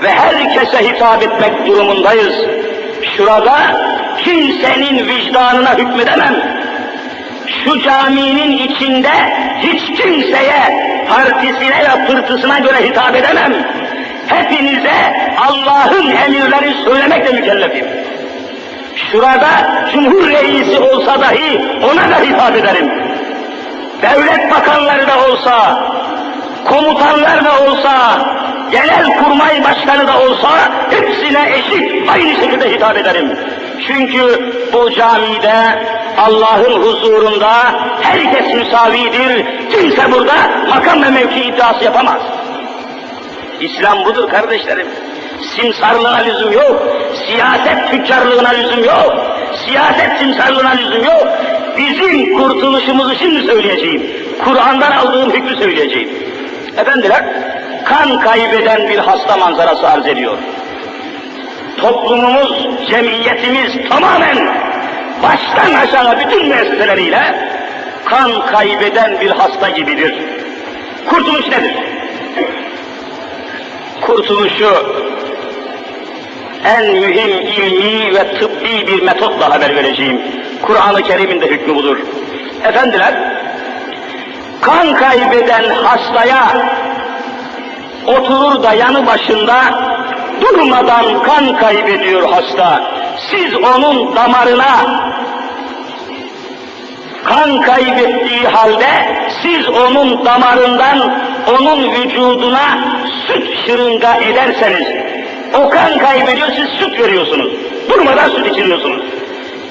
ve 0.03 0.09
herkese 0.09 0.89
hitap 0.89 1.23
etmek 1.23 1.67
durumundayız. 1.67 2.35
Şurada 3.17 3.59
kimsenin 4.25 5.09
vicdanına 5.09 5.79
hükmedemem 5.79 6.63
şu 7.65 7.83
caminin 7.83 8.53
içinde 8.53 9.11
hiç 9.63 10.01
kimseye 10.01 10.93
partisine 11.09 11.85
ve 11.85 12.07
pırtısına 12.07 12.59
göre 12.59 12.89
hitap 12.89 13.17
edemem. 13.17 13.53
Hepinize 14.27 15.31
Allah'ın 15.49 16.11
emirleri 16.11 16.75
söylemekle 16.85 17.33
mükellefim. 17.33 17.87
Şurada 18.97 19.49
Cumhur 19.93 20.29
Reisi 20.29 20.79
olsa 20.79 21.21
dahi 21.21 21.61
ona 21.83 22.11
da 22.11 22.21
hitap 22.21 22.57
ederim. 22.57 23.12
Devlet 24.03 24.51
bakanları 24.51 25.09
da 25.09 25.29
olsa, 25.29 25.85
komutanlar 26.65 27.45
da 27.45 27.51
olsa, 27.63 28.19
genel 28.71 29.05
kurmay 29.19 29.65
başkanı 29.65 30.07
da 30.07 30.21
olsa 30.21 30.49
hepsine 30.91 31.53
eşit 31.53 32.11
aynı 32.11 32.35
şekilde 32.37 32.71
hitap 32.73 32.97
ederim. 32.97 33.39
Çünkü 33.87 34.53
bu 34.73 34.91
camide 34.91 35.85
Allah'ın 36.19 36.83
huzurunda 36.83 37.53
herkes 38.03 38.55
müsavidir. 38.55 39.47
Kimse 39.71 40.13
burada 40.13 40.35
makam 40.69 41.03
ve 41.03 41.11
mevki 41.11 41.41
iddiası 41.41 41.85
yapamaz. 41.85 42.23
İslam 43.61 44.05
budur 44.05 44.29
kardeşlerim. 44.29 44.87
Simsarlığına 45.57 46.17
lüzum 46.17 46.53
yok. 46.53 46.83
Siyaset 47.27 47.91
tüccarlığına 47.91 48.49
lüzum 48.49 48.85
yok. 48.85 49.15
Siyaset 49.67 50.19
simsarlığına 50.19 50.71
lüzum 50.71 51.05
yok. 51.05 51.29
Bizim 51.79 52.39
kurtuluşumuzu 52.39 53.15
şimdi 53.15 53.43
söyleyeceğim. 53.47 54.03
Kur'an'dan 54.45 54.93
aldığım 54.93 55.31
hükmü 55.31 55.57
söyleyeceğim. 55.57 56.09
Efendiler, 56.77 57.25
kan 57.85 58.21
kaybeden 58.21 58.89
bir 58.89 58.99
hasta 58.99 59.37
manzarası 59.37 59.89
arz 59.89 60.07
ediyor. 60.07 60.39
Toplumumuz, 61.77 62.67
cemiyetimiz 62.91 63.89
tamamen 63.89 64.39
baştan 65.23 65.75
aşağı 65.75 66.21
bütün 66.21 66.49
müesseseleriyle 66.49 67.49
kan 68.05 68.47
kaybeden 68.47 69.21
bir 69.21 69.31
hasta 69.31 69.69
gibidir. 69.69 70.15
Kurtuluş 71.07 71.49
nedir? 71.49 71.75
Kurtuluşu 74.01 74.87
en 76.65 76.93
mühim 76.93 77.31
ilmi 77.41 78.15
ve 78.15 78.39
tıbbi 78.39 78.87
bir 78.87 79.03
metotla 79.03 79.51
haber 79.51 79.77
vereceğim. 79.77 80.21
Kur'an-ı 80.63 81.03
Kerim'in 81.03 81.41
de 81.41 81.47
hükmü 81.47 81.75
budur. 81.75 81.99
Efendiler, 82.65 83.15
kan 84.61 84.95
kaybeden 84.95 85.65
hastaya 85.85 86.45
oturur 88.07 88.63
da 88.63 88.73
yanı 88.73 89.07
başında 89.07 89.55
durmadan 90.41 91.23
kan 91.23 91.57
kaybediyor 91.57 92.31
hasta. 92.31 92.83
Siz 93.31 93.55
onun 93.55 94.17
damarına 94.17 95.03
kan 97.25 97.61
kaybettiği 97.61 98.47
halde 98.47 98.89
siz 99.43 99.69
onun 99.69 100.25
damarından 100.25 101.23
onun 101.51 101.93
vücuduna 101.93 102.79
süt 103.27 103.67
şırınga 103.67 104.15
ederseniz 104.15 104.89
o 105.55 105.69
kan 105.69 105.99
kaybediyor 105.99 106.49
siz 106.57 106.69
süt 106.69 107.01
veriyorsunuz. 107.01 107.53
Durmadan 107.89 108.29
süt 108.29 108.47
içiriyorsunuz. 108.47 109.03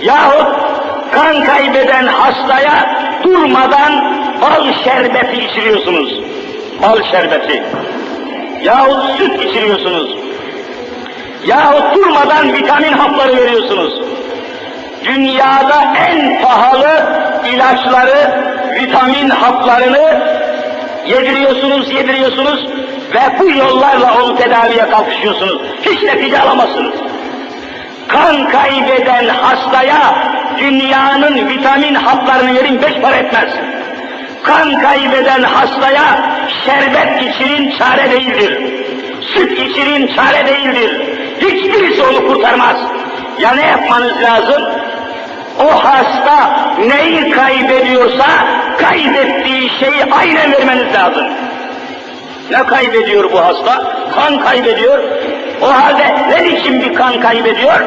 Yahut 0.02 0.81
kan 1.12 1.44
kaybeden 1.44 2.08
hastaya 2.08 3.06
durmadan 3.24 4.22
bal 4.42 4.74
şerbeti 4.84 5.46
içiriyorsunuz. 5.46 6.20
Bal 6.82 7.04
şerbeti. 7.12 7.64
Yahut 8.64 9.18
süt 9.18 9.44
içiriyorsunuz. 9.44 10.16
Yahut 11.46 11.96
durmadan 11.96 12.54
vitamin 12.54 12.94
hapları 12.94 13.38
veriyorsunuz. 13.38 14.02
Dünyada 15.06 15.94
en 16.10 16.42
pahalı 16.42 17.22
ilaçları, 17.54 18.44
vitamin 18.76 19.30
haplarını 19.30 20.22
yediriyorsunuz, 21.08 21.92
yediriyorsunuz 21.92 22.68
ve 23.14 23.40
bu 23.40 23.52
yollarla 23.52 24.24
onu 24.24 24.38
tedaviye 24.38 24.90
kalkışıyorsunuz. 24.90 25.62
Hiç 25.82 26.04
netice 26.04 26.40
alamazsınız. 26.40 26.96
Kan 28.08 28.50
kaybeden 28.50 29.28
hastaya 29.28 30.16
dünyanın 30.58 31.50
vitamin 31.50 31.96
haplarını 31.96 32.56
verin 32.56 32.82
beş 32.82 32.94
para 33.02 33.16
etmez. 33.16 33.50
Kan 34.44 34.82
kaybeden 34.82 35.44
hastaya 35.44 36.36
şerbet 36.66 37.22
içirin 37.22 37.72
çare 37.78 38.12
değildir. 38.12 38.60
Süt 39.22 39.52
içirin 39.52 40.08
çare 40.08 40.48
değildir. 40.48 41.02
Hiçbirisi 41.42 42.04
onu 42.04 42.28
kurtarmaz. 42.28 42.78
Ya 43.40 43.52
ne 43.56 43.66
yapmanız 43.66 44.22
lazım? 44.22 44.64
O 45.60 45.86
hasta 45.86 46.66
neyi 46.88 47.32
kaybediyorsa 47.32 48.26
kaybettiği 48.78 49.70
şeyi 49.80 50.04
aynen 50.12 50.52
vermeniz 50.52 50.94
lazım. 50.94 51.28
Ne 52.52 52.64
kaybediyor 52.64 53.32
bu 53.32 53.40
hasta? 53.40 53.84
Kan 54.16 54.40
kaybediyor. 54.40 55.00
O 55.62 55.68
halde 55.68 56.16
ne 56.30 56.46
biçim 56.46 56.82
bir 56.82 56.94
kan 56.96 57.22
kaybediyor? 57.22 57.82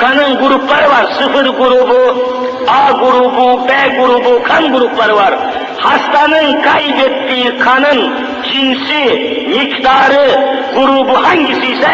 Kanın 0.00 0.38
grupları 0.38 0.90
var. 0.90 1.06
Sıfır 1.18 1.44
grubu, 1.44 2.26
A 2.68 2.92
grubu, 2.92 3.68
B 3.68 3.96
grubu, 3.96 4.42
kan 4.42 4.72
grupları 4.72 5.16
var. 5.16 5.34
Hastanın 5.78 6.62
kaybettiği 6.62 7.58
kanın 7.58 8.14
cinsi, 8.52 9.04
miktarı, 9.48 10.40
grubu 10.74 11.24
hangisi 11.24 11.66
ise 11.66 11.88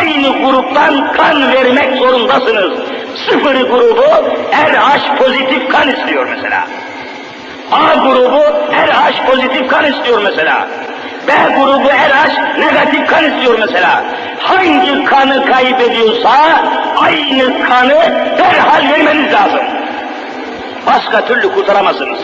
aynı 0.00 0.44
gruptan 0.44 1.12
kan 1.12 1.52
vermek 1.52 1.98
zorundasınız. 1.98 2.72
Sıfır 3.28 3.54
grubu 3.54 4.02
RH 4.52 5.16
pozitif 5.18 5.68
kan 5.68 5.88
istiyor 5.88 6.26
mesela. 6.36 6.66
A 7.72 7.94
grubu 7.94 8.42
RH 8.70 9.26
pozitif 9.26 9.68
kan 9.68 9.84
istiyor 9.84 10.22
mesela. 10.22 10.68
B 11.28 11.32
grubu 11.56 11.88
RH 11.88 12.58
negatif 12.58 13.06
kan 13.06 13.24
istiyor 13.24 13.58
mesela. 13.58 14.04
Hangi 14.38 15.04
kanı 15.04 15.46
kaybediyorsa 15.46 16.30
aynı 16.96 17.62
kanı 17.62 18.00
derhal 18.38 18.92
vermeniz 18.92 19.32
lazım. 19.32 19.66
Başka 20.86 21.24
türlü 21.24 21.52
kurtaramazsınız. 21.52 22.18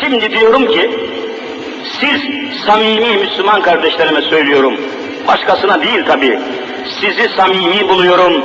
Şimdi 0.00 0.30
diyorum 0.30 0.66
ki, 0.66 0.90
siz 2.00 2.20
samimi 2.66 3.16
Müslüman 3.16 3.62
kardeşlerime 3.62 4.22
söylüyorum. 4.22 4.80
Başkasına 5.28 5.82
değil 5.82 6.04
tabi. 6.06 6.38
Sizi 7.00 7.28
samimi 7.36 7.88
buluyorum. 7.88 8.44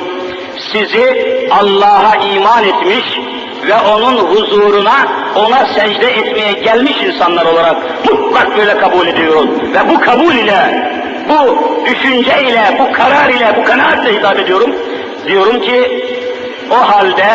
Sizi 0.71 1.47
Allah'a 1.51 2.15
iman 2.15 2.63
etmiş 2.63 3.19
ve 3.67 3.75
onun 3.75 4.17
huzuruna, 4.17 5.07
ona 5.37 5.65
secde 5.65 6.07
etmeye 6.07 6.51
gelmiş 6.51 6.97
insanlar 7.01 7.45
olarak 7.45 7.75
mutlak 8.05 8.57
böyle 8.57 8.77
kabul 8.77 9.07
ediyorum. 9.07 9.49
Ve 9.73 9.89
bu 9.89 9.99
kabul 9.99 10.33
ile, 10.33 10.89
bu 11.29 11.57
düşünce 11.85 12.43
ile, 12.43 12.77
bu 12.79 12.91
karar 12.91 13.29
ile, 13.29 13.55
bu 13.57 13.63
kanaatle 13.63 14.13
hitap 14.13 14.39
ediyorum. 14.39 14.75
Diyorum 15.27 15.61
ki, 15.61 16.05
o 16.71 16.75
halde 16.75 17.25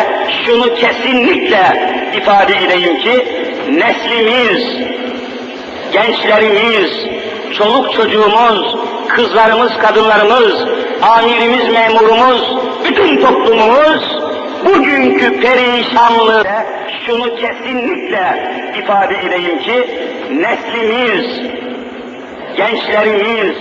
şunu 0.45 0.75
kesinlikle 0.75 1.93
ifade 2.17 2.57
edeyim 2.65 2.99
ki, 2.99 3.27
neslimiz, 3.69 4.77
gençlerimiz, 5.91 6.91
çoluk 7.57 7.93
çocuğumuz, 7.93 8.75
kızlarımız, 9.07 9.77
kadınlarımız, 9.77 10.53
amirimiz, 11.01 11.69
memurumuz, 11.69 12.55
bütün 12.85 13.21
toplumumuz 13.21 14.22
bugünkü 14.65 15.41
perişanlığı 15.41 16.43
şunu 17.05 17.35
kesinlikle 17.35 18.53
ifade 18.83 19.15
edeyim 19.15 19.59
ki 19.59 19.89
neslimiz, 20.31 21.41
gençlerimiz, 22.57 23.57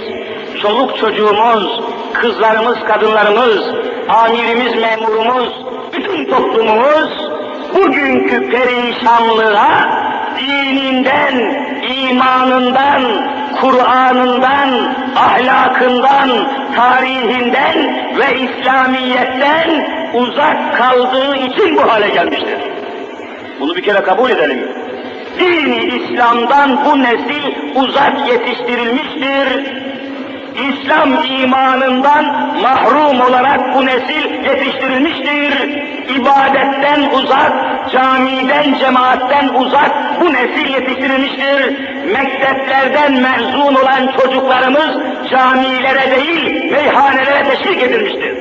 çoluk 0.63 0.99
çocuğumuz, 0.99 1.81
kızlarımız, 2.13 2.79
kadınlarımız, 2.85 3.61
amirimiz, 4.09 4.75
memurumuz, 4.75 5.65
bütün 5.93 6.25
toplumumuz 6.25 7.31
bugünkü 7.75 8.51
perişanlığa 8.51 10.03
dininden, 10.39 11.35
imanından, 11.83 13.03
Kur'an'ından, 13.61 14.95
ahlakından, 15.17 16.31
tarihinden 16.77 17.77
ve 18.19 18.39
İslamiyetten 18.41 19.87
uzak 20.15 20.77
kaldığı 20.77 21.37
için 21.37 21.77
bu 21.77 21.93
hale 21.93 22.09
gelmiştir. 22.09 22.59
Bunu 23.61 23.77
bir 23.77 23.83
kere 23.83 24.03
kabul 24.03 24.31
edelim. 24.31 24.69
Dini 25.39 25.85
İslam'dan 25.85 26.85
bu 26.85 27.03
nesil 27.03 27.43
uzak 27.75 28.29
yetiştirilmiştir. 28.29 29.73
İslam 30.83 31.25
imanından 31.25 32.25
mahrum 32.63 33.21
olarak 33.21 33.75
bu 33.75 33.87
nesil 33.87 34.45
yetiştirilmiştir. 34.45 35.83
İbadetten 36.09 37.11
uzak, 37.13 37.53
camiden, 37.93 38.75
cemaatten 38.79 39.49
uzak 39.49 40.21
bu 40.21 40.33
nesil 40.33 40.75
yetiştirilmiştir. 40.75 41.79
Mekteplerden 42.13 43.13
mezun 43.13 43.75
olan 43.75 44.13
çocuklarımız 44.19 44.99
camilere 45.31 46.17
değil, 46.17 46.73
meyhanelere 46.73 47.45
teşvik 47.45 47.83
edilmiştir. 47.83 48.32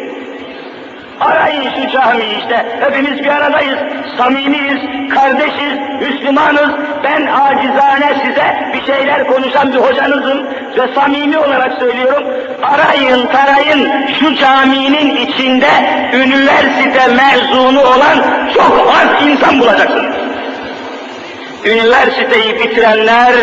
Arayın 1.22 1.64
şu 1.64 1.92
camiyi 1.92 2.38
işte. 2.40 2.66
Hepimiz 2.80 3.24
bir 3.24 3.28
aradayız. 3.28 3.80
Samimiyiz, 4.18 5.10
kardeşiz, 5.10 5.74
Müslümanız. 6.02 6.70
Ben 7.04 7.26
acizane 7.26 8.14
size 8.26 8.72
bir 8.74 8.86
şeyler 8.94 9.28
konuşan 9.28 9.74
bir 9.74 9.78
hocanızım 9.78 10.48
ve 10.78 10.94
samimi 10.96 11.38
olarak 11.38 11.74
söylüyorum. 11.80 12.24
Arayın, 12.64 13.28
tarayın 13.28 14.08
şu 14.20 14.36
caminin 14.36 15.16
içinde 15.16 15.70
üniversite 16.14 17.08
mezunu 17.08 17.82
olan 17.82 18.18
çok 18.54 18.90
az 18.90 19.28
insan 19.28 19.60
bulacaksınız. 19.60 20.21
Üniversiteyi 21.66 22.60
bitirenler 22.60 23.34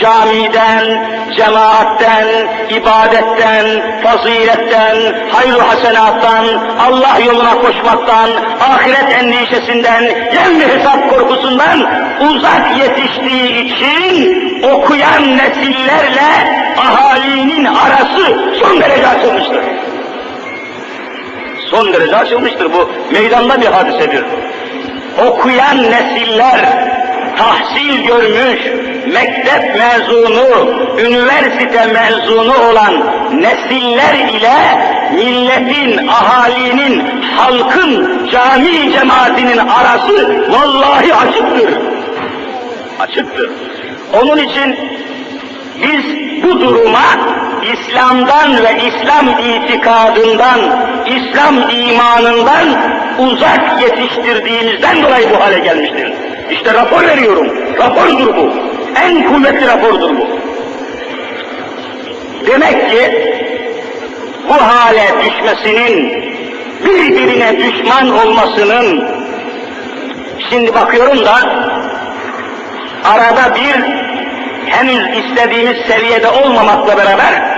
camiden, 0.00 1.08
cemaatten, 1.36 2.26
ibadetten, 2.70 3.66
faziletten, 4.02 4.96
hayır 5.32 5.58
hasenattan, 5.58 6.44
Allah 6.80 7.18
yoluna 7.26 7.54
koşmaktan, 7.60 8.30
ahiret 8.60 9.12
endişesinden, 9.22 10.04
kendi 10.34 10.68
hesap 10.68 11.10
korkusundan 11.10 11.86
uzak 12.20 12.78
yetiştiği 12.78 13.64
için 13.64 14.62
okuyan 14.62 15.38
nesillerle 15.38 16.62
ahalinin 16.78 17.64
arası 17.64 18.38
son 18.60 18.80
derece 18.80 19.06
açılmıştır. 19.06 19.64
Son 21.70 21.92
derece 21.92 22.16
açılmıştır 22.16 22.72
bu. 22.72 22.90
Meydanda 23.12 23.60
bir 23.60 23.66
hadisedir. 23.66 24.24
Okuyan 25.26 25.76
nesiller 25.82 26.92
tahsil 27.36 28.04
görmüş, 28.06 28.60
mektep 29.06 29.76
mezunu, 29.78 30.74
üniversite 30.98 31.86
mezunu 31.86 32.54
olan 32.70 32.94
nesiller 33.32 34.14
ile 34.14 34.56
milletin, 35.12 36.08
ahalinin, 36.08 37.22
halkın, 37.36 38.20
cami 38.32 38.92
cemaatinin 38.92 39.58
arası 39.58 40.46
vallahi 40.50 41.14
açıktır. 41.14 41.78
Açıktır. 42.98 43.50
Onun 44.12 44.38
için 44.38 44.76
biz 45.82 46.04
bu 46.42 46.60
duruma 46.60 47.02
İslam'dan 47.62 48.64
ve 48.64 48.76
İslam 48.86 49.28
itikadından, 49.38 50.60
İslam 51.06 51.70
imanından 51.70 52.66
uzak 53.18 53.82
yetiştirdiğimizden 53.82 55.02
dolayı 55.02 55.30
bu 55.30 55.40
hale 55.40 55.58
gelmiştir. 55.58 56.12
İşte 56.50 56.74
rapor 56.74 57.02
veriyorum. 57.02 57.46
Rapordur 57.78 58.36
bu. 58.36 58.52
En 59.04 59.32
kuvvetli 59.32 59.66
rapordur 59.66 60.16
bu. 60.16 60.26
Demek 62.46 62.90
ki 62.90 63.32
bu 64.48 64.54
hale 64.54 65.08
düşmesinin, 65.24 66.12
birbirine 66.84 67.56
düşman 67.58 68.10
olmasının, 68.18 69.08
şimdi 70.50 70.74
bakıyorum 70.74 71.24
da 71.24 71.34
arada 73.04 73.54
bir 73.54 74.02
henüz 74.70 75.24
istediğimiz 75.24 75.76
seviyede 75.86 76.28
olmamakla 76.28 76.96
beraber 76.96 77.51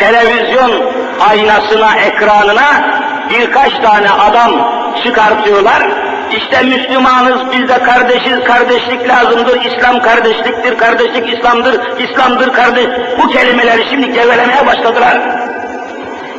televizyon 0.00 0.92
aynasına, 1.28 1.96
ekranına 1.96 3.00
birkaç 3.30 3.72
tane 3.78 4.10
adam 4.10 4.50
çıkartıyorlar. 5.04 5.82
İşte 6.36 6.62
Müslümanız, 6.62 7.40
biz 7.52 7.68
de 7.68 7.82
kardeşiz, 7.82 8.44
kardeşlik 8.44 9.08
lazımdır, 9.08 9.64
İslam 9.64 10.02
kardeşliktir, 10.02 10.78
kardeşlik 10.78 11.38
İslam'dır, 11.38 11.80
İslam'dır 11.98 12.52
kardeş. 12.52 12.86
Bu 13.22 13.28
kelimeleri 13.28 13.84
şimdi 13.90 14.12
gevelemeye 14.12 14.66
başladılar. 14.66 15.18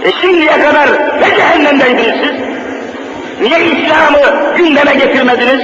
E 0.03 0.11
şimdiye 0.21 0.61
kadar 0.61 0.89
ne 1.21 1.35
cehennemdeydiniz 1.35 2.15
siz? 2.23 2.51
Niye 3.41 3.59
İslam'ı 3.65 4.57
gündeme 4.57 4.93
getirmediniz? 4.93 5.61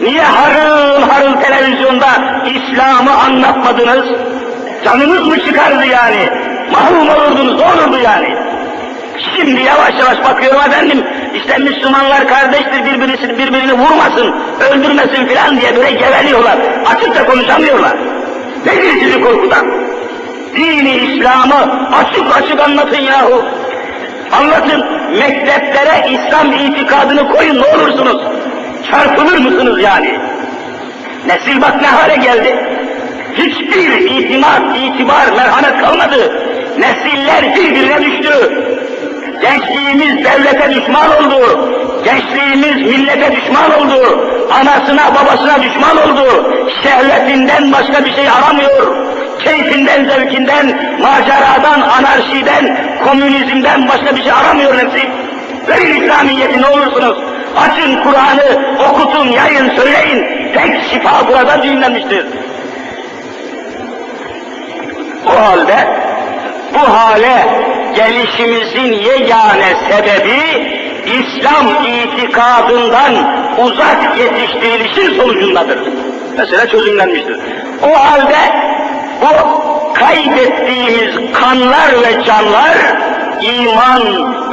Niye 0.00 0.22
harıl 0.22 1.02
harıl 1.02 1.40
televizyonda 1.40 2.08
İslam'ı 2.46 3.10
anlatmadınız? 3.26 4.06
Canınız 4.84 5.26
mı 5.26 5.40
çıkardı 5.46 5.86
yani? 5.86 6.28
Mahrum 6.72 7.08
olurdunuz, 7.08 7.60
olurdu 7.60 7.98
yani? 8.04 8.36
Şimdi 9.36 9.60
yavaş 9.60 9.94
yavaş 9.98 10.24
bakıyorum 10.24 10.60
efendim, 10.60 11.04
işte 11.34 11.58
Müslümanlar 11.58 12.28
kardeştir, 12.28 12.84
birbirini, 12.84 13.38
birbirini 13.38 13.72
vurmasın, 13.72 14.34
öldürmesin 14.70 15.26
filan 15.26 15.60
diye 15.60 15.76
böyle 15.76 15.90
geveliyorlar. 15.90 16.58
Açıkça 16.94 17.26
konuşamıyorlar. 17.26 17.96
Nedir 18.66 19.00
sizi 19.00 19.20
korkudan? 19.20 19.66
Dini 20.56 20.90
İslam'ı 20.90 21.88
açık 21.92 22.36
açık 22.36 22.60
anlatın 22.60 23.00
yahu. 23.02 23.44
Anlatın, 24.32 24.84
mekteplere 25.18 26.08
İslam 26.10 26.52
itikadını 26.52 27.32
koyun 27.32 27.62
ne 27.62 27.66
olursunuz. 27.66 28.22
Çarpılır 28.90 29.38
mısınız 29.38 29.82
yani? 29.82 30.18
Nesil 31.26 31.60
bak 31.60 31.82
ne 31.82 31.86
hale 31.86 32.16
geldi. 32.16 32.56
Hiçbir 33.34 34.10
itimat, 34.10 34.62
itibar, 34.76 35.26
merhamet 35.36 35.80
kalmadı. 35.80 36.42
Nesiller 36.80 37.56
birbirine 37.56 38.00
düştü. 38.00 38.64
Gençliğimiz 39.40 40.24
devlete 40.24 40.74
düşman 40.74 41.10
oldu. 41.18 41.70
Gençliğimiz 42.04 42.76
millete 42.76 43.32
düşman 43.36 43.80
oldu. 43.80 44.28
Anasına 44.60 45.14
babasına 45.14 45.62
düşman 45.62 45.96
oldu. 45.96 46.54
Şehvetinden 46.82 47.72
başka 47.72 48.04
bir 48.04 48.12
şey 48.14 48.28
aramıyor. 48.28 48.96
Keyfinden, 49.38 50.04
zevkinden, 50.04 50.66
maceradan, 51.02 51.80
anarşiden, 51.80 52.76
komünizmden 53.04 53.88
başka 53.88 54.16
bir 54.16 54.22
şey 54.22 54.32
aramıyor 54.32 54.74
hepsi. 54.78 55.10
Verin 55.68 56.02
İslamiyet'i 56.02 56.62
ne 56.62 56.66
olursunuz. 56.66 57.18
Açın 57.56 58.02
Kur'an'ı, 58.02 58.76
okutun, 58.90 59.28
yayın, 59.28 59.70
söyleyin. 59.76 60.26
Tek 60.54 60.82
şifa 60.90 61.28
burada 61.28 61.62
düğümlenmiştir. 61.62 62.26
O 65.26 65.40
halde 65.42 66.09
bu 66.74 66.78
hale 66.78 67.46
gelişimizin 67.94 68.92
yegane 68.92 69.76
sebebi 69.90 70.80
İslam 71.06 71.66
itikadından 71.84 73.14
uzak 73.58 74.18
yetiştirilişin 74.18 75.20
sonucundadır. 75.20 75.78
Mesela 76.38 76.66
çözümlenmiştir. 76.66 77.36
O 77.82 77.94
halde 77.94 78.38
bu 79.20 79.60
kaybettiğimiz 79.94 81.32
kanlar 81.32 81.90
ve 82.02 82.24
canlar 82.24 82.76
iman 83.40 84.02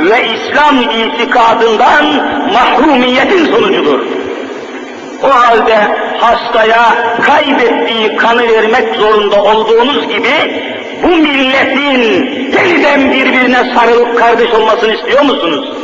ve 0.10 0.28
İslam 0.28 0.82
itikadından 0.82 2.06
mahrumiyetin 2.54 3.46
sonucudur. 3.46 4.00
O 5.24 5.30
halde 5.30 5.78
hastaya 6.20 6.94
kaybettiği 7.22 8.16
kanı 8.16 8.44
vermek 8.44 8.96
zorunda 8.96 9.44
olduğunuz 9.44 10.08
gibi 10.08 10.64
bu 11.04 11.08
milletin 11.64 12.52
yeniden 12.58 13.12
birbirine 13.12 13.76
sarılıp 13.76 14.18
kardeş 14.18 14.54
olmasını 14.54 14.94
istiyor 14.94 15.22
musunuz? 15.22 15.78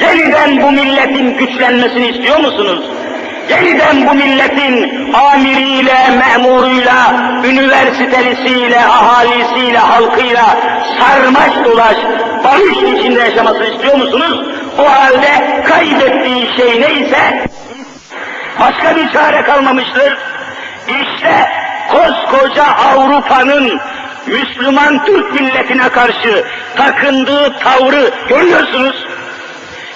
Yeniden 0.00 0.62
bu 0.62 0.70
milletin 0.70 1.38
güçlenmesini 1.38 2.08
istiyor 2.08 2.38
musunuz? 2.38 2.80
Yeniden 3.50 4.08
bu 4.08 4.14
milletin 4.14 5.12
amiriyle, 5.12 5.96
memuruyla, 6.18 7.14
üniversitelisiyle, 7.44 8.80
ahalisiyle, 8.80 9.78
halkıyla 9.78 10.56
sarmaş 10.98 11.64
dolaş, 11.64 11.96
barış 12.44 12.98
içinde 12.98 13.20
yaşamasını 13.20 13.66
istiyor 13.66 13.94
musunuz? 13.94 14.46
O 14.78 14.90
halde 14.90 15.62
kaybettiği 15.64 16.46
şey 16.56 16.80
neyse 16.80 17.48
başka 18.60 18.96
bir 18.96 19.12
çare 19.12 19.42
kalmamıştır. 19.42 20.16
İşte 20.88 21.50
koskoca 21.90 22.64
Avrupa'nın 22.64 23.80
Müslüman 24.28 25.04
Türk 25.04 25.40
milletine 25.40 25.88
karşı 25.88 26.44
takındığı 26.76 27.58
tavrı 27.58 28.10
görüyorsunuz. 28.28 29.06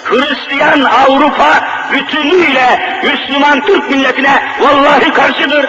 Hristiyan 0.05 0.81
Avrupa 0.81 1.65
bütünüyle 1.93 3.01
Müslüman 3.03 3.67
Türk 3.67 3.91
milletine 3.91 4.43
vallahi 4.61 5.13
karşıdır. 5.13 5.67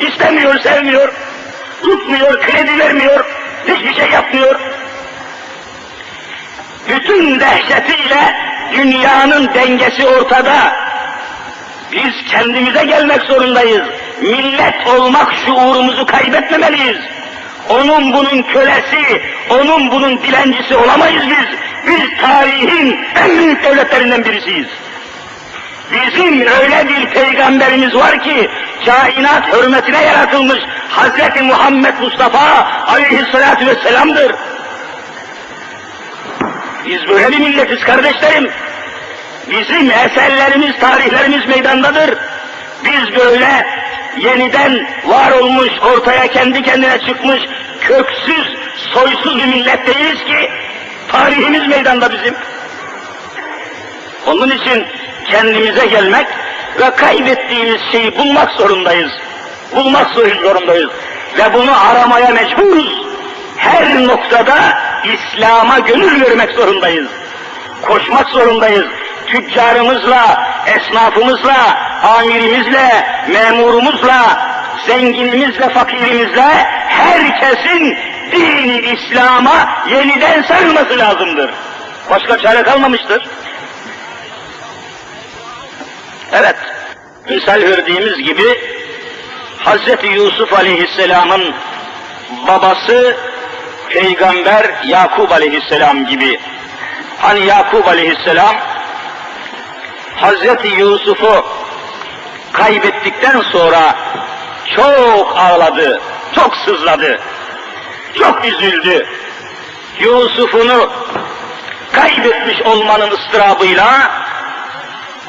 İstemiyor, 0.00 0.58
sevmiyor, 0.58 1.12
tutmuyor, 1.82 2.40
kredi 2.40 2.78
vermiyor, 2.78 3.24
hiçbir 3.68 3.94
şey 3.94 4.10
yapmıyor. 4.10 4.60
Bütün 6.88 7.40
dehşetiyle 7.40 8.34
dünyanın 8.76 9.54
dengesi 9.54 10.06
ortada. 10.06 10.76
Biz 11.92 12.30
kendimize 12.30 12.84
gelmek 12.84 13.22
zorundayız. 13.22 13.82
Millet 14.20 14.86
olmak 14.86 15.32
şuurumuzu 15.46 16.06
kaybetmemeliyiz. 16.06 16.98
Onun 17.68 18.12
bunun 18.12 18.42
kölesi, 18.42 19.22
onun 19.50 19.90
bunun 19.90 20.22
dilencisi 20.22 20.76
olamayız 20.76 21.22
biz. 21.30 21.58
Biz 21.86 22.20
tarihin 22.20 22.98
en 23.14 23.38
büyük 23.38 23.64
devletlerinden 23.64 24.24
birisiyiz. 24.24 24.68
Bizim 25.92 26.40
öyle 26.40 26.88
bir 26.88 27.06
peygamberimiz 27.06 27.94
var 27.94 28.22
ki 28.22 28.50
kainat 28.86 29.52
hürmetine 29.52 30.02
yaratılmış 30.02 30.58
Hazreti 30.88 31.42
Muhammed 31.42 31.94
Mustafa 32.00 32.68
aleyhissalatu 32.86 33.66
vesselam'dır. 33.66 34.34
Biz 36.86 37.08
böyle 37.08 37.32
bir 37.32 37.38
milletiz 37.38 37.84
kardeşlerim. 37.84 38.50
Bizim 39.50 39.90
eserlerimiz, 39.90 40.78
tarihlerimiz 40.80 41.46
meydandadır. 41.46 42.18
Biz 42.84 43.16
böyle 43.16 43.66
yeniden 44.18 44.86
var 45.06 45.30
olmuş, 45.30 45.70
ortaya 45.82 46.28
kendi 46.28 46.62
kendine 46.62 46.98
çıkmış, 46.98 47.42
köksüz, 47.80 48.56
soysuz 48.92 49.38
bir 49.38 49.46
millet 49.46 49.86
değiliz 49.86 50.24
ki, 50.24 50.50
tarihimiz 51.12 51.66
meydanda 51.66 52.12
bizim. 52.12 52.34
Onun 54.26 54.50
için 54.50 54.86
kendimize 55.30 55.86
gelmek 55.86 56.26
ve 56.80 56.90
kaybettiğimiz 56.90 57.80
şeyi 57.92 58.18
bulmak 58.18 58.50
zorundayız. 58.50 59.12
Bulmak 59.76 60.10
zorundayız. 60.10 60.90
Ve 61.38 61.52
bunu 61.54 61.88
aramaya 61.90 62.30
mecburuz. 62.30 63.04
Her 63.56 64.06
noktada 64.06 64.54
İslam'a 65.04 65.78
gönül 65.78 66.20
vermek 66.20 66.50
zorundayız. 66.50 67.08
Koşmak 67.82 68.28
zorundayız. 68.28 68.86
Tüccarımızla, 69.26 70.46
esnafımızla, 70.66 71.78
amirimizle, 72.02 73.06
memurumuzla, 73.28 74.38
zenginimizle, 74.86 75.68
fakirimizle 75.68 76.66
herkesin 76.88 77.96
dini 78.32 78.76
İslam'a 78.76 79.84
yeniden 79.90 80.42
sarılması 80.42 80.98
lazımdır. 80.98 81.50
Başka 82.10 82.38
çare 82.38 82.62
kalmamıştır. 82.62 83.28
Evet, 86.32 86.56
misal 87.30 87.62
verdiğimiz 87.62 88.16
gibi 88.16 88.58
Hazreti 89.58 90.06
Yusuf 90.06 90.52
Aleyhisselam'ın 90.52 91.54
babası 92.48 93.16
Peygamber 93.88 94.66
Yakub 94.86 95.30
Aleyhisselam 95.30 96.06
gibi. 96.06 96.40
Hani 97.18 97.46
Yakub 97.46 97.86
Aleyhisselam 97.86 98.56
Hazreti 100.15 100.67
Yusuf'u 100.67 101.45
kaybettikten 102.53 103.41
sonra 103.41 103.95
çok 104.75 105.37
ağladı, 105.37 106.01
çok 106.35 106.55
sızladı, 106.55 107.19
çok 108.19 108.45
üzüldü. 108.45 109.07
Yusuf'unu 109.99 110.89
kaybetmiş 111.91 112.61
olmanın 112.61 113.11
ıstırabıyla 113.11 114.11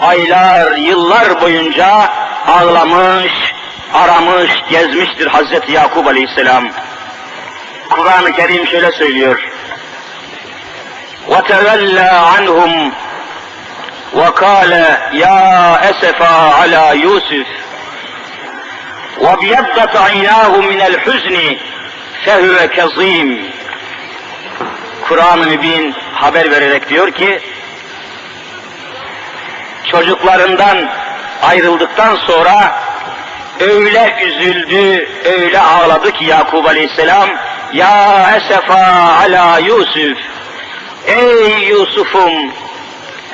aylar, 0.01 0.77
yıllar 0.77 1.41
boyunca 1.41 2.09
ağlamış, 2.47 3.33
aramış, 3.95 4.51
gezmiştir 4.71 5.27
Hazreti 5.27 5.73
Yakup 5.73 6.07
Aleyhisselam. 6.07 6.65
Kur'an-ı 7.91 8.33
Kerim 8.33 8.67
şöyle 8.67 8.93
söylüyor. 8.93 9.49
وَتَوَلَّى 11.29 12.09
عَنْهُمْ 12.09 12.93
وَقَالَ 14.15 14.73
يَا 15.13 15.41
أَسَفَا 15.91 16.35
عَلَى 16.59 16.85
يُوسُفَ 17.05 17.49
وَبْيَضَّتْ 19.21 19.97
عَيْنَاهُ 19.97 20.53
مِنَ 20.71 20.81
الْحُزْنِ 20.91 21.37
فَهُوَ 22.25 22.57
كَظِيمٌ 22.77 23.51
Kur'an-ı 25.09 25.47
Mübin 25.47 25.95
haber 26.15 26.51
vererek 26.51 26.89
diyor 26.89 27.11
ki, 27.11 27.41
çocuklarından 29.91 30.89
ayrıldıktan 31.43 32.17
sonra 32.17 32.81
öyle 33.61 34.17
üzüldü, 34.23 35.09
öyle 35.25 35.61
ağladı 35.61 36.13
ki 36.13 36.25
Yakub 36.25 36.65
Aleyhisselam, 36.65 37.29
Ya 37.73 38.31
esefa 38.37 39.13
ala 39.23 39.59
Yusuf, 39.59 40.19
ey 41.07 41.69
Yusuf'um, 41.69 42.53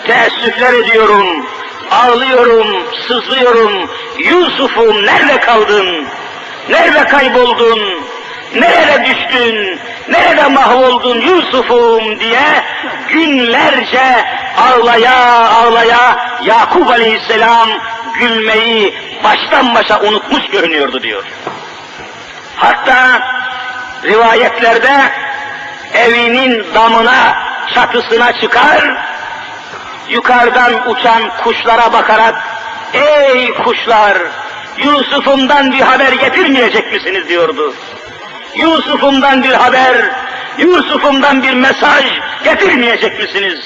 teessüfler 0.07 0.73
ediyorum, 0.73 1.45
ağlıyorum, 1.91 2.67
sızlıyorum, 3.07 3.89
Yusuf'um 4.19 5.05
nerede 5.05 5.39
kaldın, 5.39 6.05
nerede 6.69 7.03
kayboldun, 7.05 7.79
nerede 8.55 9.05
düştün, 9.05 9.79
nerede 10.09 10.47
mahvoldun 10.47 11.21
Yusuf'um 11.21 12.19
diye 12.19 12.63
günlerce 13.09 14.25
ağlaya 14.57 15.49
ağlaya 15.49 16.17
Yakup 16.45 16.89
Aleyhisselam 16.89 17.69
gülmeyi 18.19 18.93
baştan 19.23 19.75
başa 19.75 20.01
unutmuş 20.01 20.47
görünüyordu 20.47 21.03
diyor. 21.03 21.23
Hatta 22.55 23.21
rivayetlerde 24.03 24.93
evinin 25.93 26.65
damına, 26.73 27.43
çatısına 27.73 28.33
çıkar, 28.33 28.81
yukarıdan 30.11 30.89
uçan 30.89 31.23
kuşlara 31.43 31.93
bakarak, 31.93 32.35
ey 32.93 33.53
kuşlar, 33.53 34.17
Yusuf'umdan 34.77 35.71
bir 35.71 35.81
haber 35.81 36.11
getirmeyecek 36.11 36.93
misiniz 36.93 37.29
diyordu. 37.29 37.73
Yusuf'umdan 38.55 39.43
bir 39.43 39.53
haber, 39.53 40.09
Yusuf'umdan 40.57 41.43
bir 41.43 41.53
mesaj 41.53 42.05
getirmeyecek 42.43 43.19
misiniz? 43.19 43.59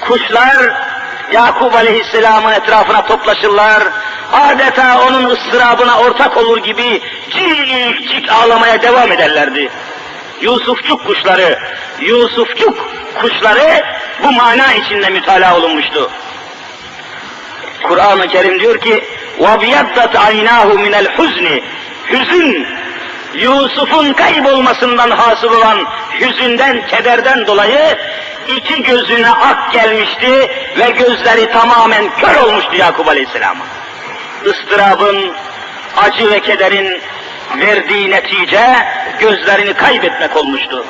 Kuşlar 0.00 0.56
Yakup 1.32 1.74
Aleyhisselam'ın 1.74 2.52
etrafına 2.52 3.04
toplaşırlar, 3.06 3.82
adeta 4.32 5.06
onun 5.08 5.30
ıstırabına 5.30 5.98
ortak 5.98 6.36
olur 6.36 6.58
gibi 6.58 7.02
cik 7.30 8.08
cik 8.08 8.32
ağlamaya 8.32 8.82
devam 8.82 9.12
ederlerdi. 9.12 9.70
Yusufçuk 10.40 11.06
kuşları, 11.06 11.58
Yusufçuk 12.00 12.88
kuşları 13.20 13.84
bu 14.23 14.31
mana 14.31 14.73
içinde 14.73 15.09
mütalaa 15.09 15.55
olunmuştu. 15.55 16.11
Kur'an-ı 17.83 18.27
Kerim 18.27 18.59
diyor 18.59 18.81
ki, 18.81 19.03
وَبْيَدَّتْ 19.39 20.13
عَيْنَاهُ 20.15 20.67
مِنَ 20.85 21.05
الْحُزْنِ 21.05 21.61
Hüzün, 22.11 22.67
Yusuf'un 23.33 24.13
kaybolmasından 24.13 25.09
hasıl 25.09 25.53
olan 25.53 25.85
hüzünden, 26.21 26.87
kederden 26.87 27.47
dolayı 27.47 27.97
iki 28.57 28.83
gözüne 28.83 29.29
ak 29.29 29.73
gelmişti 29.73 30.51
ve 30.79 30.89
gözleri 30.89 31.51
tamamen 31.51 32.09
kör 32.21 32.35
olmuştu 32.43 32.75
Yakup 32.75 33.07
Aleyhisselam'a. 33.07 33.65
Istırabın, 34.45 35.33
acı 35.97 36.31
ve 36.31 36.39
kederin 36.39 37.01
verdiği 37.57 38.11
netice 38.11 38.87
gözlerini 39.19 39.73
kaybetmek 39.73 40.37
olmuştu. 40.37 40.85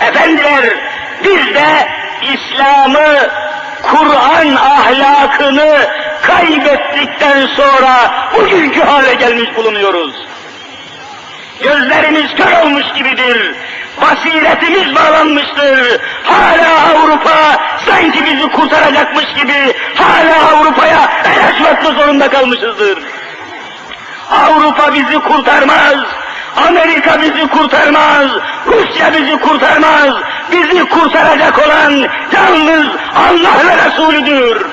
Efendiler, 0.00 0.64
biz 1.24 1.54
de 1.54 1.88
İslam'ı, 2.33 3.29
Kur'an 3.83 4.55
ahlakını 4.55 5.87
kaybettikten 6.21 7.47
sonra 7.47 8.11
bugünkü 8.35 8.81
hale 8.81 9.13
gelmiş 9.13 9.55
bulunuyoruz. 9.55 10.13
Gözlerimiz 11.63 12.35
kör 12.35 12.51
olmuş 12.63 12.85
gibidir. 12.95 13.55
Basiretimiz 14.01 14.95
bağlanmıştır. 14.95 16.01
Hala 16.23 16.95
Avrupa 16.95 17.57
sanki 17.85 18.25
bizi 18.25 18.49
kurtaracakmış 18.49 19.25
gibi 19.33 19.73
hala 19.95 20.57
Avrupa'ya 20.57 21.11
el 21.25 21.47
açmakla 21.47 21.91
zorunda 21.91 22.29
kalmışızdır. 22.29 22.99
Avrupa 24.31 24.93
bizi 24.93 25.19
kurtarmaz. 25.19 25.97
Amerika 26.67 27.21
bizi 27.21 27.47
kurtarmaz. 27.47 28.27
Rusya 28.67 29.13
bizi 29.13 29.39
kurtarmaz. 29.39 30.13
Bizi 30.51 30.64
kurtaracak 30.99 31.67
olan 31.67 31.91
yalnız 32.33 32.87
Allah 33.15 33.67
ve 33.67 33.85
Resulüdür. 33.85 34.65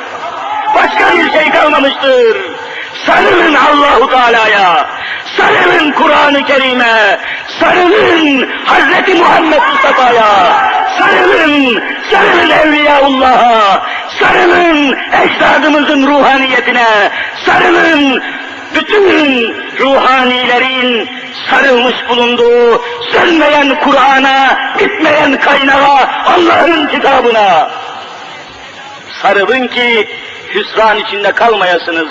Başka 0.74 1.16
bir 1.16 1.32
şey 1.32 1.50
kalmamıştır. 1.50 2.36
Sarılın 3.06 3.54
Allahu 3.54 4.10
Teala'ya, 4.10 4.86
sarılın 5.36 5.92
Kur'an-ı 5.92 6.44
Kerim'e, 6.44 7.18
sarılın 7.60 8.50
Hazreti 8.64 9.14
Muhammed 9.14 9.62
Mustafa'ya, 9.72 10.32
sarılın, 10.98 11.82
sarılın 12.10 12.50
Evliyaullah'a, 12.50 13.82
sarılın 14.20 14.98
ecdadımızın 15.22 16.06
ruhaniyetine, 16.06 17.10
sarılın 17.46 18.22
bütün 18.74 19.54
ruhanilerin 19.80 21.08
sarılmış 21.50 21.94
bulunduğu 22.08 22.82
sönmeyen 23.12 23.80
Kur'an'a, 23.80 24.58
bitmeyen 24.78 25.40
kaynağa, 25.40 26.10
Allah'ın 26.26 26.86
kitabına. 26.86 27.70
Sarılın 29.22 29.68
ki 29.68 30.08
hüsran 30.54 30.98
içinde 30.98 31.32
kalmayasınız. 31.32 32.08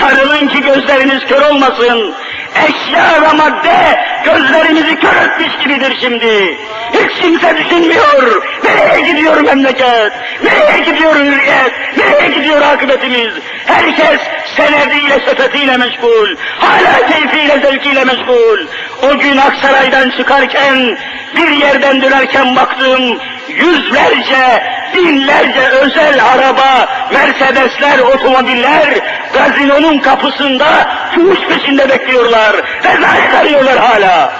Sarılın 0.00 0.48
ki 0.48 0.60
gözleriniz 0.60 1.26
kör 1.26 1.42
olmasın. 1.42 2.14
Eşya 2.54 3.22
ve 3.22 3.36
madde 3.36 4.00
gözlerimizi 4.24 4.96
kör 5.00 5.16
etmiş 5.16 5.58
gibidir 5.62 5.96
şimdi. 6.00 6.58
Hiç 6.92 7.22
kimse 7.22 7.56
düşünmüyor. 7.56 8.42
Nereye 8.64 9.12
gidiyor 9.12 9.40
memleket? 9.40 10.12
Nereye 10.44 10.78
gidiyor 10.78 11.14
hürriyet? 11.16 11.72
Nereye 11.96 12.28
gidiyor 12.28 12.62
akıbetimiz? 12.62 13.32
Herkes 13.66 14.20
senediyle, 14.56 15.20
sepetiyle 15.26 15.76
meşgul. 15.76 16.36
Hala 16.58 17.06
keyfiyle, 17.06 17.58
zevkiyle 17.60 18.04
meşgul. 18.04 18.66
O 19.02 19.18
gün 19.18 19.36
Aksaray'dan 19.36 20.10
çıkarken, 20.10 20.98
bir 21.36 21.50
yerden 21.50 22.02
dönerken 22.02 22.56
baktım, 22.56 23.18
yüzlerce, 23.48 24.62
binlerce 24.94 25.60
özel 25.68 26.20
araba, 26.24 26.88
Mercedesler, 27.12 27.98
otomobiller 27.98 29.00
gazinonun 29.32 29.98
kapısında 29.98 30.66
fuhuş 31.14 31.38
peşinde 31.38 31.88
bekliyorlar. 31.88 32.56
Rezalet 32.84 33.34
arıyorlar 33.34 33.78
hala. 33.78 34.32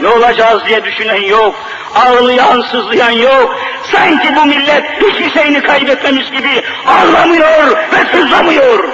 Ne 0.00 0.08
olacağız 0.08 0.66
diye 0.66 0.84
düşünen 0.84 1.22
yok. 1.22 1.54
Ağlayan, 1.94 2.60
sızlayan 2.70 3.10
yok. 3.10 3.58
Sanki 3.92 4.36
bu 4.36 4.46
millet 4.46 4.84
hiçbir 5.02 5.30
şeyini 5.30 5.62
kaybetmemiş 5.62 6.30
gibi 6.30 6.62
ağlamıyor 6.86 7.70
ve 7.70 8.18
sızlamıyor. 8.18 8.88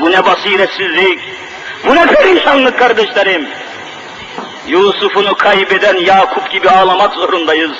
Bu 0.00 0.10
ne 0.10 0.24
basiretsizlik, 0.24 1.20
bu 1.86 1.96
ne 1.96 2.06
perişanlık 2.06 2.78
kardeşlerim. 2.78 3.48
Yusuf'unu 4.66 5.34
kaybeden 5.34 5.96
Yakup 5.96 6.50
gibi 6.50 6.70
ağlamak 6.70 7.14
zorundayız. 7.14 7.72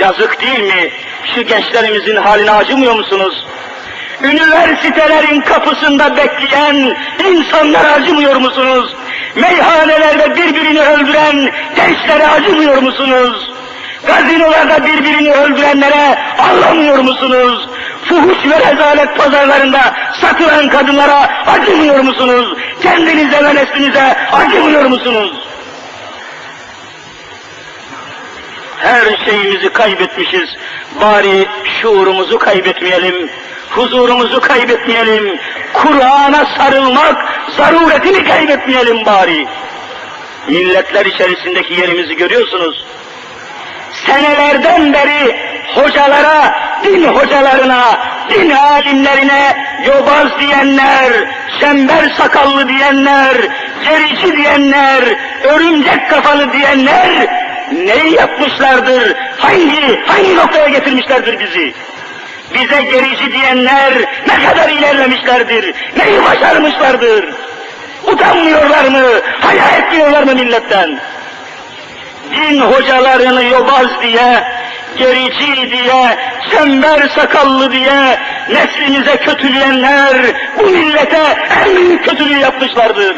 Yazık 0.00 0.40
değil 0.40 0.60
mi? 0.60 0.90
Şu 1.34 1.42
gençlerimizin 1.42 2.16
haline 2.16 2.50
acımıyor 2.50 2.94
musunuz? 2.94 3.46
Üniversitelerin 4.22 5.40
kapısında 5.40 6.16
bekleyen 6.16 6.96
insanlara 7.24 7.92
acımıyor 7.92 8.36
musunuz? 8.36 8.94
Meyhanelerde 9.34 10.36
birbirini 10.36 10.80
öldüren 10.80 11.52
gençlere 11.76 12.26
acımıyor 12.26 12.82
musunuz? 12.82 13.50
Gazinolarda 14.06 14.84
birbirini 14.86 15.32
öldürenlere 15.32 16.18
ağlamıyor 16.38 16.98
musunuz? 16.98 17.68
fuhuş 18.08 18.38
ve 18.50 18.70
rezalet 18.70 19.16
pazarlarında 19.18 19.94
satılan 20.20 20.68
kadınlara 20.68 21.44
acımıyor 21.46 22.00
musunuz? 22.00 22.58
Kendinize 22.80 23.44
ve 23.44 23.54
neslinize 23.54 24.16
acımıyor 24.32 24.84
musunuz? 24.84 25.32
Her 28.78 29.24
şeyimizi 29.24 29.72
kaybetmişiz. 29.72 30.50
Bari 31.00 31.46
şuurumuzu 31.80 32.38
kaybetmeyelim, 32.38 33.30
huzurumuzu 33.76 34.40
kaybetmeyelim, 34.40 35.38
Kur'an'a 35.72 36.46
sarılmak 36.58 37.24
zaruretini 37.56 38.24
kaybetmeyelim 38.24 39.06
bari. 39.06 39.46
Milletler 40.48 41.06
içerisindeki 41.06 41.74
yerimizi 41.74 42.16
görüyorsunuz. 42.16 42.84
Senelerden 44.06 44.92
beri 44.92 45.36
hocalara, 45.74 46.54
din 46.84 47.04
hocalarına, 47.04 47.82
din 48.30 48.50
alimlerine 48.50 49.56
yobaz 49.86 50.38
diyenler, 50.40 51.12
çember 51.60 52.08
sakallı 52.16 52.68
diyenler, 52.68 53.34
gerici 53.84 54.36
diyenler, 54.36 55.02
örümcek 55.44 56.10
kafalı 56.10 56.52
diyenler 56.52 57.08
neyi 57.72 58.14
yapmışlardır? 58.14 59.16
Hangi, 59.38 60.00
hangi 60.06 60.36
noktaya 60.36 60.68
getirmişlerdir 60.68 61.40
bizi? 61.40 61.74
Bize 62.54 62.82
gerici 62.82 63.32
diyenler 63.32 63.92
ne 64.26 64.48
kadar 64.48 64.68
ilerlemişlerdir, 64.68 65.74
neyi 65.96 66.24
başarmışlardır? 66.24 67.24
Utanmıyorlar 68.06 68.84
mı? 68.84 69.20
Hayal 69.40 69.82
etmiyorlar 69.82 70.22
mı 70.22 70.34
milletten? 70.34 70.98
Din 72.32 72.60
hocalarını 72.60 73.44
yobaz 73.44 73.86
diye, 74.02 74.44
gerici 74.96 75.70
diye, 75.70 76.18
çember 76.50 77.08
sakallı 77.08 77.72
diye 77.72 78.18
neslimize 78.52 79.16
kötüleyenler 79.16 80.16
bu 80.58 80.62
millete 80.62 81.36
en 81.64 81.76
büyük 81.76 82.04
kötülüğü 82.04 82.38
yapmışlardır. 82.38 83.16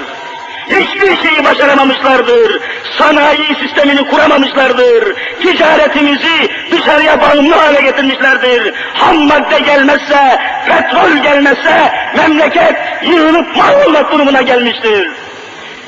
Hiçbir 0.71 1.29
şeyi 1.29 1.45
başaramamışlardır. 1.45 2.61
Sanayi 2.99 3.55
sistemini 3.61 4.09
kuramamışlardır. 4.09 5.15
Ticaretimizi 5.41 6.49
dışarıya 6.71 7.21
bağımlı 7.21 7.55
hale 7.55 7.81
getirmişlerdir. 7.81 8.75
Ham 8.95 9.17
madde 9.17 9.59
gelmezse, 9.59 10.39
petrol 10.67 11.23
gelmezse 11.23 11.93
memleket 12.17 12.77
yığılıp 13.03 13.57
mahvolmak 13.57 14.13
durumuna 14.13 14.43
gelmiştir. 14.43 15.09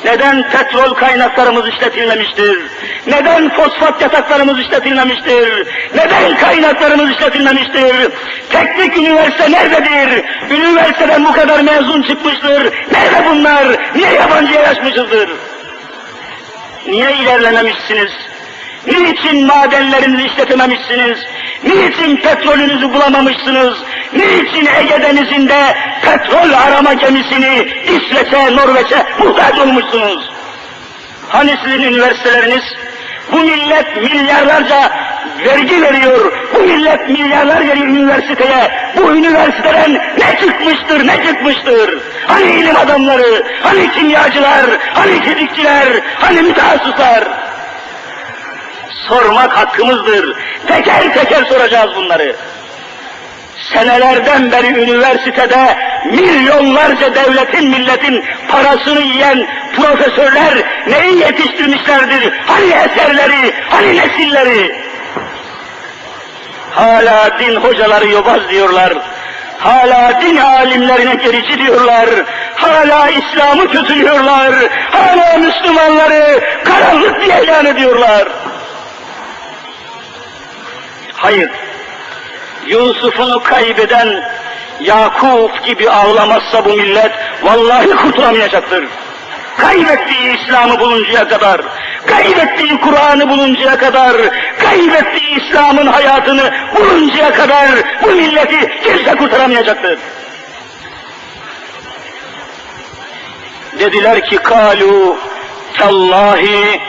Neden 0.05 0.51
petrol 0.51 0.95
kaynaklarımız 0.95 1.69
işletilmemiştir? 1.69 2.59
Neden 3.07 3.51
fosfat 3.51 4.03
yataklarımız 4.03 4.61
işletilmemiştir? 4.61 5.67
Neden 5.95 6.37
kaynaklarımız 6.37 7.11
işletilmemiştir? 7.11 8.09
Teknik 8.51 8.97
üniversite 8.99 9.53
nerededir? 9.53 10.25
Üniversiteden 10.51 11.25
bu 11.25 11.33
kadar 11.33 11.61
mezun 11.61 12.03
çıkmıştır. 12.03 12.63
Nerede 12.93 13.29
bunlar? 13.31 13.65
Niye 13.95 14.13
yabancıya 14.13 14.63
yaşmışızdır? 14.63 15.31
Niye 16.87 17.13
ilerlememişsiniz? 17.13 18.30
Niçin 18.87 19.47
madenlerinizi 19.47 20.27
işletememişsiniz? 20.27 21.19
Niçin 21.65 22.17
petrolünüzü 22.17 22.95
bulamamışsınız? 22.95 23.79
Niçin 24.13 24.69
Ege 24.81 25.03
Denizi'nde 25.03 25.77
petrol 26.03 26.53
arama 26.53 26.93
gemisini 26.93 27.69
İsveç'e, 27.85 28.57
Norveç'e 28.57 29.07
muhtaç 29.19 29.59
olmuşsunuz? 29.59 30.31
Hani 31.29 31.57
sizin 31.65 31.83
üniversiteleriniz? 31.83 32.63
Bu 33.33 33.41
millet 33.41 33.97
milyarlarca 33.97 34.91
vergi 35.47 35.83
veriyor. 35.83 36.33
Bu 36.55 36.61
millet 36.61 37.09
milyarlar 37.09 37.61
veriyor 37.69 37.87
üniversiteye. 37.87 38.71
Bu 38.97 39.17
üniversiteden 39.17 39.93
ne 40.19 40.39
çıkmıştır, 40.41 41.07
ne 41.07 41.27
çıkmıştır? 41.27 41.99
Hani 42.27 42.51
ilim 42.51 42.77
adamları, 42.77 43.47
hani 43.63 43.93
kimyacılar, 43.93 44.67
hani 44.95 45.21
fizikçiler, 45.21 45.87
hani 46.21 46.43
mütehassıslar? 46.43 47.50
Sormak 49.11 49.59
hakkımızdır. 49.59 50.37
Teker 50.67 51.15
teker 51.15 51.45
soracağız 51.45 51.91
bunları. 51.97 52.37
Senelerden 53.73 54.53
beri 54.53 54.67
üniversitede 54.67 55.77
milyonlarca 56.05 57.15
devletin, 57.15 57.69
milletin 57.69 58.25
parasını 58.49 59.01
yiyen 59.01 59.47
profesörler 59.77 60.55
neyi 60.87 61.19
yetiştirmişlerdir? 61.19 62.33
Hani 62.47 62.67
eserleri, 62.67 63.55
hani 63.71 63.97
nesilleri? 63.97 64.77
Hala 66.71 67.39
din 67.39 67.57
hocaları 67.57 68.09
yobaz 68.09 68.49
diyorlar. 68.51 68.93
Hala 69.59 70.21
din 70.21 70.37
alimlerine 70.37 71.15
gerici 71.15 71.59
diyorlar. 71.59 72.09
Hala 72.57 73.11
İslam'ı 73.11 73.71
kötülüyorlar. 73.71 74.55
Hala 74.91 75.39
Müslümanları 75.39 76.41
karanlık 76.65 77.21
diye 77.21 77.45
ilan 77.45 77.67
ediyorlar. 77.67 78.29
Hayır. 81.21 81.51
Yusuf'unu 82.67 83.43
kaybeden 83.43 84.25
Yakup 84.81 85.65
gibi 85.65 85.91
ağlamazsa 85.91 86.65
bu 86.65 86.69
millet 86.69 87.13
vallahi 87.43 87.91
kurtulamayacaktır. 87.91 88.85
Kaybettiği 89.57 90.39
İslam'ı 90.39 90.81
buluncaya 90.81 91.29
kadar, 91.29 91.61
kaybettiği 92.07 92.81
Kur'an'ı 92.81 93.29
buluncaya 93.29 93.79
kadar, 93.79 94.17
kaybettiği 94.59 95.37
İslam'ın 95.37 95.87
hayatını 95.87 96.51
buluncaya 96.77 97.33
kadar 97.33 97.69
bu 98.03 98.09
milleti 98.09 98.71
kimse 98.85 99.15
kurtaramayacaktır. 99.15 99.99
Dediler 103.79 104.27
ki 104.27 104.37
kalu 104.37 105.17
tallahi 105.79 106.81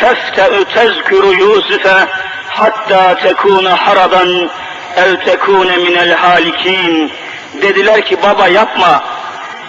tefte'ü 0.00 0.64
tezkuru 0.64 1.32
Yusuf'e 1.32 2.06
hatta 2.48 3.14
tekune 3.14 3.68
haradan 3.68 4.50
ev 4.96 5.16
tekune 5.24 5.76
minel 5.76 6.14
halikin. 6.14 7.12
Dediler 7.62 8.04
ki 8.04 8.22
baba 8.22 8.48
yapma. 8.48 9.04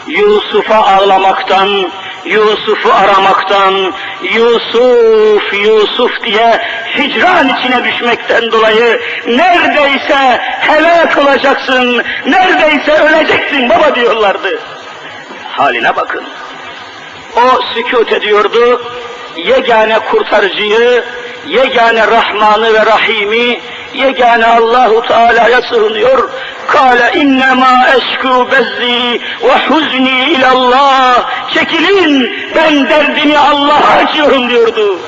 Yusuf'a 0.07 0.76
ağlamaktan, 0.76 1.91
Yusuf'u 2.26 2.93
aramaktan, 2.93 3.93
Yusuf, 4.23 5.53
Yusuf 5.53 6.23
diye 6.23 6.61
hicran 6.97 7.49
içine 7.49 7.84
düşmekten 7.84 8.51
dolayı 8.51 9.01
neredeyse 9.28 10.41
helak 10.59 11.17
olacaksın, 11.17 12.03
neredeyse 12.26 12.91
öleceksin 12.91 13.69
baba 13.69 13.95
diyorlardı. 13.95 14.59
Haline 15.51 15.95
bakın. 15.95 16.23
O 17.36 17.61
sükut 17.73 18.13
ediyordu, 18.13 18.82
yegane 19.38 19.99
kurtarıcıyı, 19.99 21.03
yegane 21.47 22.07
Rahmanı 22.07 22.73
ve 22.73 22.86
Rahim'i, 22.86 23.59
yegane 23.93 24.45
Allahu 24.45 25.01
Teala'ya 25.07 25.61
sığınıyor. 25.61 26.29
Kale 26.67 27.11
innema 27.19 27.88
eşku 27.97 28.47
bezzi 28.51 29.21
ve 29.43 29.67
huzni 29.67 30.23
ilallah. 30.31 31.29
Çekilin 31.53 32.33
ben 32.55 32.89
derdimi 32.89 33.38
Allah'a 33.38 33.95
açıyorum 34.03 34.49
diyordu. 34.49 34.99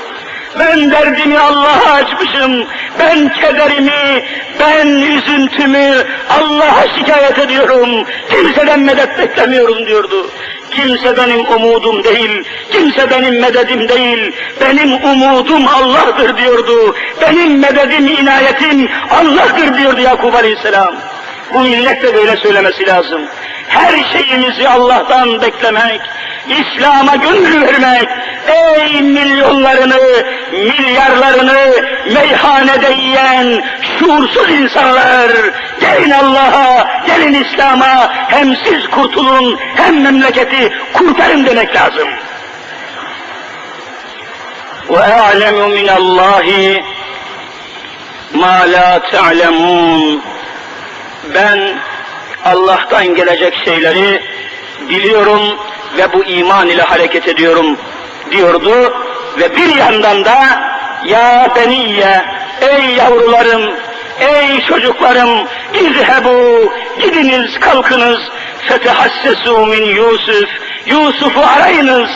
Ben 0.59 0.91
derdimi 0.91 1.39
Allah'a 1.39 1.93
açmışım. 1.93 2.67
Ben 2.99 3.29
kederimi, 3.29 4.25
ben 4.59 4.87
üzüntümü 4.87 6.03
Allah'a 6.29 6.87
şikayet 6.97 7.39
ediyorum. 7.39 8.05
Kimseden 8.29 8.79
medet 8.79 9.19
beklemiyorum 9.19 9.85
diyordu. 9.85 10.31
Kimse 10.71 11.17
benim 11.17 11.45
umudum 11.45 12.03
değil, 12.03 12.43
kimse 12.71 13.09
benim 13.09 13.41
mededim 13.41 13.89
değil, 13.89 14.35
benim 14.61 14.93
umudum 14.93 15.67
Allah'tır 15.67 16.37
diyordu. 16.37 16.95
Benim 17.21 17.59
mededim, 17.59 18.07
inayetim 18.07 18.89
Allah'tır 19.11 19.77
diyordu 19.77 20.01
Yakup 20.01 20.35
Aleyhisselam. 20.35 20.95
Bu 21.54 21.60
millet 21.60 22.02
de 22.02 22.14
böyle 22.14 22.36
söylemesi 22.36 22.86
lazım. 22.86 23.20
Her 23.68 24.04
şeyimizi 24.12 24.68
Allah'tan 24.68 25.42
beklemek, 25.42 26.00
İslam'a 26.48 27.16
gönül 27.16 27.62
vermek, 27.62 28.08
ey 28.46 29.02
milyonlarını, 29.02 29.98
milyarlarını 30.52 31.58
meyhanede 32.12 32.92
yiyen 32.92 33.64
şuursuz 33.98 34.50
insanlar, 34.50 35.30
gelin 35.80 36.10
Allah'a, 36.10 36.86
gelin 37.06 37.44
İslam'a, 37.44 38.12
hem 38.28 38.56
siz 38.56 38.88
kurtulun, 38.88 39.58
hem 39.76 40.00
memleketi 40.00 40.72
kurtarın 40.92 41.46
demek 41.46 41.76
lazım. 41.76 42.08
وَاَعْلَمُ 44.88 45.56
مِنَ 45.76 45.88
اللّٰهِ 46.00 46.46
مَا 48.34 48.58
لَا 48.74 49.00
تَعْلَمُونَ 49.12 50.20
ben 51.33 51.79
Allah'tan 52.45 53.15
gelecek 53.15 53.55
şeyleri 53.65 54.21
biliyorum 54.89 55.41
ve 55.97 56.13
bu 56.13 56.23
iman 56.23 56.67
ile 56.67 56.81
hareket 56.81 57.27
ediyorum 57.27 57.77
diyordu 58.31 58.93
ve 59.39 59.55
bir 59.55 59.75
yandan 59.75 60.25
da 60.25 60.37
ya 61.05 61.47
beniye 61.55 62.25
ey 62.61 62.95
yavrularım 62.95 63.61
Ey 64.19 64.61
çocuklarım, 64.61 65.29
izhebu, 65.73 66.73
gidiniz 66.99 67.59
kalkınız, 67.59 68.19
fetehassesu 68.67 69.65
min 69.65 69.83
Yusuf, 69.83 70.49
Yusuf'u 70.85 71.41
arayınız, 71.41 72.09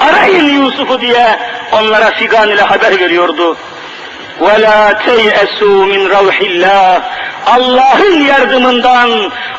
arayın 0.00 0.48
Yusuf'u 0.48 1.00
diye 1.00 1.38
onlara 1.72 2.10
figan 2.10 2.48
ile 2.48 2.62
haber 2.62 3.00
veriyordu 3.00 3.56
ve 4.40 4.62
la 4.62 4.98
teyesu 4.98 5.66
min 5.66 6.10
ravhillah. 6.10 7.02
Allah'ın 7.46 8.20
yardımından, 8.20 9.10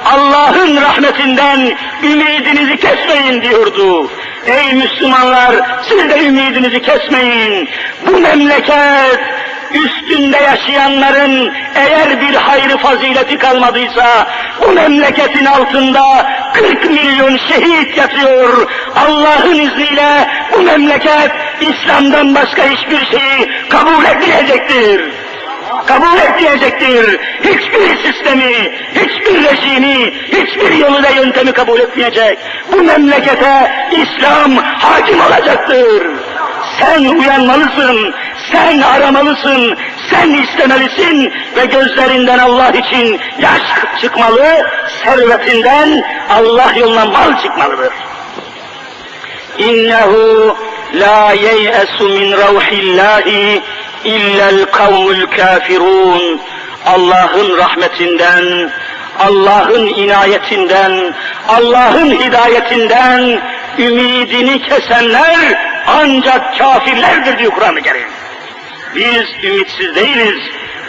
Allah'ın 0.06 0.82
rahmetinden 0.82 1.78
ümidinizi 2.04 2.78
kesmeyin 2.78 3.42
diyordu. 3.42 4.12
Ey 4.46 4.74
Müslümanlar 4.74 5.56
siz 5.90 6.10
de 6.10 6.26
ümidinizi 6.26 6.82
kesmeyin. 6.82 7.70
Bu 8.08 8.20
memleket 8.20 9.20
üstünde 9.74 10.38
yaşayanların 10.38 11.54
eğer 11.76 12.22
bir 12.22 12.36
hayrı 12.36 12.78
fazileti 12.78 13.38
kalmadıysa 13.38 14.28
bu 14.62 14.72
memleketin 14.72 15.46
altında 15.46 16.32
40 16.54 16.86
milyon 16.90 17.38
şehit 17.38 17.98
yatıyor. 17.98 18.72
Allah'ın 18.96 19.60
izniyle 19.60 20.28
bu 20.54 20.62
memleket 20.62 21.32
İslam'dan 21.62 22.36
başka 22.36 22.64
hiçbir 22.64 23.06
şeyi 23.06 23.52
kabul 23.70 24.06
etmeyecektir 24.06 25.02
kabul 25.90 26.18
etmeyecektir. 26.18 27.20
Hiçbir 27.44 27.98
sistemi, 27.98 28.72
hiçbir 28.96 29.44
rejimi, 29.44 30.14
hiçbir 30.28 30.72
yolu 30.72 31.04
ve 31.04 31.12
yöntemi 31.16 31.52
kabul 31.52 31.80
etmeyecek. 31.80 32.38
Bu 32.72 32.84
memlekete 32.84 33.72
İslam 33.92 34.56
hakim 34.58 35.20
olacaktır. 35.20 36.08
Sen 36.80 37.06
uyanmalısın, 37.06 38.14
sen 38.52 38.82
aramalısın, 38.82 39.78
sen 40.10 40.30
istemelisin 40.30 41.34
ve 41.58 41.66
gözlerinden 41.66 42.40
Allah 42.40 42.70
için 42.70 43.20
yaş 43.40 43.62
çıkmalı, 44.02 44.46
servetinden 45.04 46.04
Allah 46.30 46.74
yoluna 46.80 47.06
mal 47.06 47.42
çıkmalıdır. 47.44 47.94
İnnehu 49.58 50.56
la 50.94 51.34
yeyesu 51.34 52.10
min 52.10 52.32
ravhillahi 52.32 53.62
illel 54.04 54.66
kavmul 54.66 55.26
kafirun. 55.38 56.42
Allah'ın 56.86 57.58
rahmetinden, 57.58 58.72
Allah'ın 59.20 59.88
inayetinden, 59.88 61.14
Allah'ın 61.48 62.12
hidayetinden 62.12 63.42
ümidini 63.78 64.62
kesenler 64.62 65.58
ancak 65.98 66.58
kafirlerdir 66.58 67.38
diyor 67.38 67.52
Kur'an-ı 67.52 67.82
Kerim. 67.82 68.08
Biz 68.96 69.26
ümitsiz 69.44 69.96
değiliz. 69.96 70.40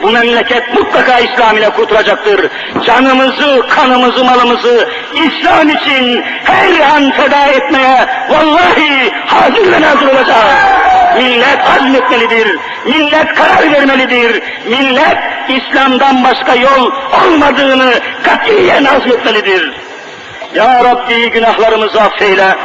Bu 0.03 0.11
memleket 0.11 0.75
mutlaka 0.75 1.19
İslam 1.19 1.57
ile 1.57 1.71
kurtulacaktır. 1.71 2.51
Canımızı, 2.87 3.67
kanımızı, 3.69 4.25
malımızı 4.25 4.89
İslam 5.15 5.69
için 5.69 6.25
her 6.45 6.95
an 6.95 7.11
feda 7.11 7.47
etmeye 7.47 8.07
vallahi 8.29 9.13
hazır 9.27 9.73
ve 9.73 9.81
nazır 9.81 10.07
olacağız. 10.07 10.55
Millet 11.17 11.59
azmetmelidir, 11.77 12.59
millet 12.85 13.35
karar 13.35 13.73
vermelidir, 13.73 14.43
millet 14.67 15.19
İslam'dan 15.49 16.25
başka 16.25 16.55
yol 16.55 16.93
olmadığını 17.25 17.93
katiyen 18.23 18.85
azmetmelidir. 18.85 19.73
Ya 20.55 20.85
Rabbi 20.85 21.31
günahlarımızı 21.31 22.01
affeyle, 22.01 22.57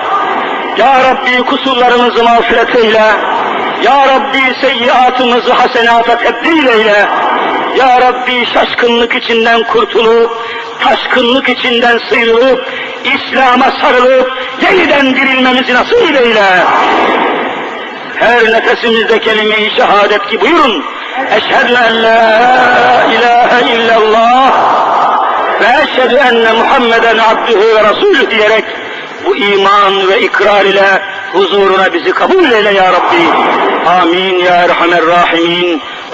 Ya 0.78 1.00
Rabbi 1.04 1.44
kusurlarımızı 1.44 2.24
mağfiret 2.24 2.76
eyle, 2.76 3.04
Ya 3.84 4.08
Rabbi 4.08 4.56
seyyiatımızı 4.62 5.54
hasenata 5.54 6.18
tebdil 6.18 6.68
eyle, 6.68 7.08
Ya 7.78 8.02
Rabbi 8.02 8.46
şaşkınlık 8.46 9.16
içinden 9.16 9.64
kurtulup, 9.64 10.32
taşkınlık 10.84 11.50
içinden 11.50 12.00
sıyrılıp, 12.10 12.66
İslam'a 13.04 13.72
sarılıp, 13.72 14.32
yeniden 14.62 15.16
dirilmemizi 15.16 15.74
nasip 15.74 16.16
eyle. 16.22 16.64
Her 18.16 18.44
nefesimizde 18.44 19.20
kelime-i 19.20 19.72
şehadet 19.76 20.28
ki 20.28 20.42
buyurun. 20.42 20.86
Eşhedü 21.38 21.74
en 21.74 22.04
la 22.04 23.04
ilahe 23.14 23.74
illallah 23.76 24.52
ve 25.62 25.84
eşhedü 25.84 26.16
enne 26.16 26.52
Muhammeden 26.52 27.18
abdühü 27.18 27.76
ve 27.76 27.84
rasulü 27.84 28.30
diyerek 28.32 28.66
bu 29.26 29.36
iman 29.36 30.08
ve 30.10 30.22
ikrar 30.22 30.66
ile 30.66 31.02
huzuruna 31.34 31.94
bizi 31.94 32.12
kabul 32.12 32.52
eyle 32.52 32.74
ya 32.74 32.94
Rabbi. 32.94 33.24
Amin 34.02 34.40
ya 34.40 34.56
Erhamer 34.56 35.06
Rahimin. 35.06 35.82